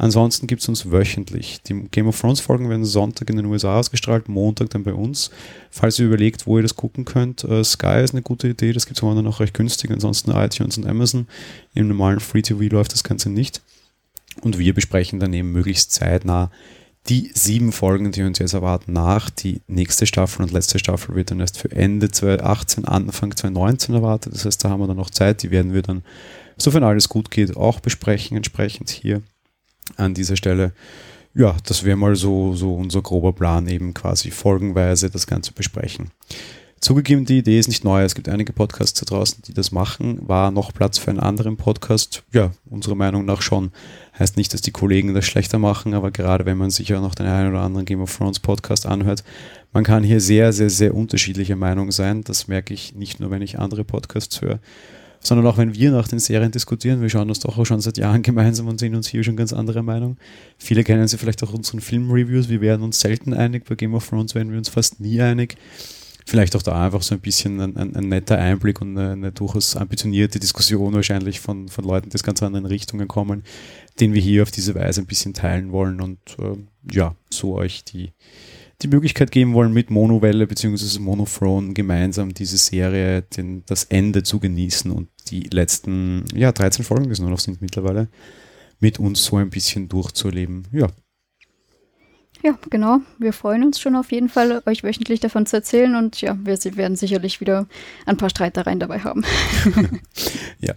Ansonsten 0.00 0.46
gibt 0.46 0.62
es 0.62 0.68
uns 0.70 0.90
wöchentlich. 0.90 1.60
Die 1.60 1.74
Game 1.90 2.08
of 2.08 2.18
Thrones 2.18 2.40
Folgen 2.40 2.70
werden 2.70 2.86
Sonntag 2.86 3.28
in 3.28 3.36
den 3.36 3.44
USA 3.44 3.78
ausgestrahlt, 3.78 4.30
Montag 4.30 4.70
dann 4.70 4.82
bei 4.82 4.94
uns. 4.94 5.30
Falls 5.70 5.98
ihr 5.98 6.06
überlegt, 6.06 6.46
wo 6.46 6.56
ihr 6.56 6.62
das 6.62 6.74
gucken 6.74 7.04
könnt, 7.04 7.44
uh, 7.44 7.62
Sky 7.62 8.02
ist 8.02 8.14
eine 8.14 8.22
gute 8.22 8.48
Idee, 8.48 8.72
das 8.72 8.86
gibt 8.86 8.96
es 8.96 9.04
auch 9.04 9.40
recht 9.40 9.52
günstig, 9.52 9.90
ansonsten 9.90 10.30
iTunes 10.30 10.78
und 10.78 10.86
Amazon. 10.86 11.28
Im 11.74 11.88
normalen 11.88 12.18
Free 12.18 12.40
TV 12.40 12.74
läuft 12.74 12.94
das 12.94 13.04
Ganze 13.04 13.28
nicht. 13.28 13.60
Und 14.40 14.58
wir 14.58 14.72
besprechen 14.72 15.20
dann 15.20 15.34
eben 15.34 15.52
möglichst 15.52 15.92
zeitnah 15.92 16.50
die 17.10 17.30
sieben 17.34 17.70
Folgen, 17.70 18.10
die 18.10 18.22
uns 18.22 18.38
jetzt 18.38 18.54
erwarten, 18.54 18.94
nach. 18.94 19.28
Die 19.28 19.60
nächste 19.66 20.06
Staffel 20.06 20.40
und 20.40 20.52
letzte 20.52 20.78
Staffel 20.78 21.14
wird 21.14 21.30
dann 21.30 21.40
erst 21.40 21.58
für 21.58 21.70
Ende 21.72 22.10
2018, 22.10 22.86
Anfang 22.86 23.36
2019 23.36 23.94
erwartet. 23.94 24.32
Das 24.32 24.46
heißt, 24.46 24.64
da 24.64 24.70
haben 24.70 24.80
wir 24.80 24.86
dann 24.86 24.96
noch 24.96 25.10
Zeit. 25.10 25.42
Die 25.42 25.50
werden 25.50 25.74
wir 25.74 25.82
dann, 25.82 26.04
sofern 26.56 26.84
alles 26.84 27.10
gut 27.10 27.30
geht, 27.30 27.54
auch 27.54 27.80
besprechen, 27.80 28.38
entsprechend 28.38 28.88
hier 28.88 29.20
an 29.96 30.14
dieser 30.14 30.36
Stelle. 30.36 30.72
Ja, 31.34 31.56
das 31.64 31.84
wäre 31.84 31.96
mal 31.96 32.16
so, 32.16 32.54
so 32.54 32.74
unser 32.74 33.02
grober 33.02 33.32
Plan, 33.32 33.68
eben 33.68 33.94
quasi 33.94 34.30
folgenweise 34.30 35.10
das 35.10 35.26
Ganze 35.26 35.52
besprechen. 35.52 36.10
Zugegeben, 36.80 37.26
die 37.26 37.38
Idee 37.38 37.58
ist 37.58 37.68
nicht 37.68 37.84
neu. 37.84 38.02
Es 38.02 38.14
gibt 38.14 38.26
einige 38.26 38.54
Podcasts 38.54 38.98
da 38.98 39.04
draußen, 39.04 39.42
die 39.46 39.52
das 39.52 39.70
machen. 39.70 40.18
War 40.26 40.50
noch 40.50 40.72
Platz 40.72 40.96
für 40.96 41.10
einen 41.10 41.20
anderen 41.20 41.58
Podcast? 41.58 42.22
Ja, 42.32 42.52
unserer 42.70 42.94
Meinung 42.94 43.26
nach 43.26 43.42
schon. 43.42 43.70
Heißt 44.18 44.38
nicht, 44.38 44.54
dass 44.54 44.62
die 44.62 44.70
Kollegen 44.70 45.12
das 45.12 45.26
schlechter 45.26 45.58
machen, 45.58 45.92
aber 45.92 46.10
gerade 46.10 46.46
wenn 46.46 46.56
man 46.56 46.70
sich 46.70 46.88
ja 46.88 47.00
noch 47.00 47.14
den 47.14 47.26
einen 47.26 47.50
oder 47.50 47.60
anderen 47.60 47.84
Game 47.84 48.00
of 48.00 48.16
Thrones 48.16 48.40
Podcast 48.40 48.86
anhört, 48.86 49.24
man 49.74 49.84
kann 49.84 50.02
hier 50.02 50.22
sehr, 50.22 50.54
sehr, 50.54 50.70
sehr 50.70 50.94
unterschiedlicher 50.94 51.56
Meinung 51.56 51.92
sein. 51.92 52.24
Das 52.24 52.48
merke 52.48 52.72
ich 52.72 52.94
nicht 52.94 53.20
nur, 53.20 53.30
wenn 53.30 53.42
ich 53.42 53.58
andere 53.58 53.84
Podcasts 53.84 54.40
höre, 54.40 54.58
sondern 55.20 55.46
auch 55.46 55.58
wenn 55.58 55.74
wir 55.74 55.90
nach 55.90 56.08
den 56.08 56.18
Serien 56.18 56.50
diskutieren. 56.50 57.02
Wir 57.02 57.10
schauen 57.10 57.28
uns 57.28 57.40
doch 57.40 57.58
auch 57.58 57.66
schon 57.66 57.80
seit 57.80 57.98
Jahren 57.98 58.22
gemeinsam 58.22 58.68
und 58.68 58.80
sehen 58.80 58.94
uns 58.94 59.08
hier 59.08 59.22
schon 59.22 59.36
ganz 59.36 59.52
andere 59.52 59.82
Meinung. 59.82 60.16
Viele 60.58 60.82
kennen 60.84 61.06
sie 61.08 61.18
vielleicht 61.18 61.42
auch 61.42 61.52
unseren 61.52 61.80
Filmreviews. 61.80 62.48
Wir 62.48 62.60
werden 62.60 62.82
uns 62.82 63.00
selten 63.00 63.34
einig. 63.34 63.64
Bei 63.68 63.74
Game 63.74 63.94
of 63.94 64.08
Thrones 64.08 64.34
werden 64.34 64.50
wir 64.50 64.58
uns 64.58 64.68
fast 64.68 65.00
nie 65.00 65.20
einig 65.20 65.56
vielleicht 66.30 66.54
auch 66.54 66.62
da 66.62 66.86
einfach 66.86 67.02
so 67.02 67.14
ein 67.14 67.20
bisschen 67.20 67.60
ein, 67.60 67.76
ein, 67.76 67.96
ein 67.96 68.08
netter 68.08 68.38
Einblick 68.38 68.80
und 68.80 68.96
eine, 68.96 69.12
eine, 69.12 69.32
durchaus 69.32 69.76
ambitionierte 69.76 70.38
Diskussion 70.38 70.94
wahrscheinlich 70.94 71.40
von, 71.40 71.68
von 71.68 71.84
Leuten, 71.84 72.10
die 72.10 72.14
aus 72.14 72.22
ganz 72.22 72.42
anderen 72.42 72.66
Richtungen 72.66 73.08
kommen, 73.08 73.42
den 73.98 74.14
wir 74.14 74.22
hier 74.22 74.42
auf 74.44 74.50
diese 74.50 74.74
Weise 74.74 75.02
ein 75.02 75.06
bisschen 75.06 75.34
teilen 75.34 75.72
wollen 75.72 76.00
und 76.00 76.18
äh, 76.38 76.56
ja, 76.92 77.16
so 77.30 77.56
euch 77.56 77.84
die, 77.84 78.12
die 78.82 78.88
Möglichkeit 78.88 79.30
geben 79.30 79.54
wollen, 79.54 79.72
mit 79.72 79.90
Monowelle 79.90 80.46
bzw. 80.46 80.98
Monothrone 81.00 81.74
gemeinsam 81.74 82.32
diese 82.34 82.58
Serie, 82.58 83.22
den, 83.22 83.62
das 83.66 83.84
Ende 83.84 84.22
zu 84.22 84.40
genießen 84.40 84.90
und 84.90 85.08
die 85.28 85.42
letzten, 85.50 86.24
ja, 86.34 86.52
13 86.52 86.84
Folgen, 86.84 87.04
die 87.04 87.12
es 87.12 87.20
nur 87.20 87.30
noch 87.30 87.40
sind 87.40 87.60
mittlerweile, 87.60 88.08
mit 88.80 88.98
uns 88.98 89.24
so 89.24 89.36
ein 89.36 89.50
bisschen 89.50 89.88
durchzuleben. 89.88 90.66
Ja, 90.72 90.88
ja, 92.42 92.58
genau. 92.70 93.00
Wir 93.18 93.32
freuen 93.32 93.64
uns 93.64 93.78
schon 93.80 93.96
auf 93.96 94.12
jeden 94.12 94.28
Fall, 94.28 94.62
euch 94.66 94.82
wöchentlich 94.82 95.20
davon 95.20 95.46
zu 95.46 95.56
erzählen 95.56 95.94
und 95.94 96.20
ja, 96.20 96.38
wir 96.42 96.58
werden 96.76 96.96
sicherlich 96.96 97.40
wieder 97.40 97.66
ein 98.06 98.16
paar 98.16 98.30
Streitereien 98.30 98.80
dabei 98.80 99.00
haben. 99.00 99.24
ja, 100.60 100.74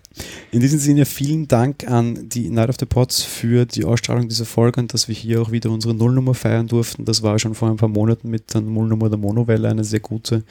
in 0.52 0.60
diesem 0.60 0.80
Sinne 0.80 1.06
vielen 1.06 1.48
Dank 1.48 1.88
an 1.88 2.30
die 2.30 2.50
Night 2.50 2.70
of 2.70 2.76
the 2.80 2.86
Pots 2.86 3.24
für 3.24 3.66
die 3.66 3.86
Ausstrahlung 3.86 4.28
dieser 4.28 4.46
Folge 4.46 4.82
und 4.82 4.94
dass 4.94 5.08
wir 5.08 5.16
hier 5.16 5.42
auch 5.42 5.52
wieder 5.52 5.72
unsere 5.72 5.94
Nullnummer 5.94 6.34
feiern 6.34 6.68
durften. 6.68 7.06
Das 7.06 7.24
war 7.24 7.40
schon 7.40 7.56
vor 7.56 7.70
ein 7.70 7.78
paar 7.78 7.90
Monaten 7.90 8.30
mit 8.30 8.54
der 8.54 8.62
Nullnummer 8.62 9.10
der 9.10 9.20
Monowelle 9.20 9.70
eine 9.70 9.84
sehr 9.84 10.02
gute 10.02 10.44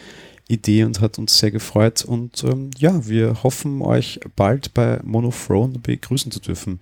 Idee 0.49 0.85
und 0.85 1.01
hat 1.01 1.19
uns 1.19 1.39
sehr 1.39 1.51
gefreut. 1.51 2.05
Und 2.05 2.45
ähm, 2.45 2.71
ja, 2.79 3.07
wir 3.07 3.43
hoffen, 3.43 3.81
euch 3.83 4.21
bald 4.37 4.75
bei 4.75 5.01
Monothrone 5.03 5.79
begrüßen 5.79 6.31
zu 6.31 6.41
dürfen. 6.41 6.81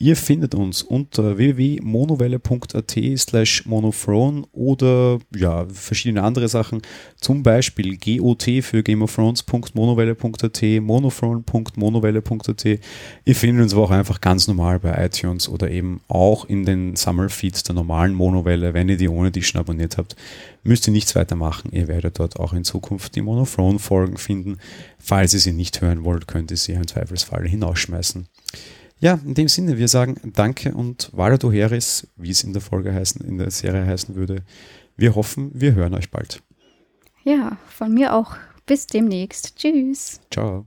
Ihr 0.00 0.14
findet 0.14 0.54
uns 0.54 0.82
unter 0.82 1.38
www.monowelle.at 1.38 2.98
slash 3.16 3.66
monothrone 3.66 4.44
oder 4.52 5.18
ja, 5.34 5.66
verschiedene 5.68 6.22
andere 6.22 6.46
Sachen, 6.46 6.82
zum 7.16 7.42
Beispiel 7.42 7.96
GOT 7.96 8.62
für 8.62 8.84
Game 8.84 9.02
of 9.02 9.12
Thrones.monowelle.at, 9.12 10.62
monothrone.monowelle.at. 10.80 12.64
Ihr 12.64 13.34
findet 13.34 13.64
uns 13.64 13.72
aber 13.72 13.82
auch 13.82 13.90
einfach 13.90 14.20
ganz 14.20 14.46
normal 14.46 14.78
bei 14.78 15.04
iTunes 15.04 15.48
oder 15.48 15.68
eben 15.68 16.00
auch 16.06 16.44
in 16.44 16.64
den 16.64 16.94
Sammelfeeds 16.94 17.64
der 17.64 17.74
normalen 17.74 18.14
Monowelle, 18.14 18.74
wenn 18.74 18.88
ihr 18.88 18.98
die 18.98 19.08
ohne 19.08 19.32
dich 19.32 19.48
schon 19.48 19.60
abonniert 19.60 19.98
habt 19.98 20.14
müsst 20.68 20.86
ihr 20.86 20.92
nichts 20.92 21.16
weiter 21.16 21.34
machen. 21.34 21.72
Ihr 21.72 21.88
werdet 21.88 22.18
dort 22.18 22.38
auch 22.38 22.52
in 22.52 22.64
Zukunft 22.64 22.97
die 22.98 23.22
Monothrone-Folgen 23.22 24.16
finden. 24.16 24.58
Falls 24.98 25.34
ihr 25.34 25.40
sie 25.40 25.52
nicht 25.52 25.80
hören 25.80 26.04
wollt, 26.04 26.26
könnt 26.26 26.50
ihr 26.50 26.56
sie 26.56 26.72
im 26.72 26.86
Zweifelsfall 26.86 27.46
hinausschmeißen. 27.46 28.26
Ja, 29.00 29.20
in 29.24 29.34
dem 29.34 29.48
Sinne, 29.48 29.78
wir 29.78 29.88
sagen 29.88 30.16
Danke 30.34 30.74
und 30.74 31.10
Valado 31.12 31.52
Heris, 31.52 32.08
wie 32.16 32.30
es 32.30 32.42
in 32.42 32.52
der 32.52 32.62
Folge 32.62 32.92
heißen, 32.92 33.24
in 33.24 33.38
der 33.38 33.50
Serie 33.50 33.86
heißen 33.86 34.16
würde. 34.16 34.42
Wir 34.96 35.14
hoffen, 35.14 35.50
wir 35.54 35.74
hören 35.74 35.94
euch 35.94 36.10
bald. 36.10 36.42
Ja, 37.22 37.58
von 37.68 37.94
mir 37.94 38.14
auch. 38.14 38.36
Bis 38.66 38.86
demnächst. 38.86 39.56
Tschüss. 39.56 40.20
Ciao. 40.30 40.66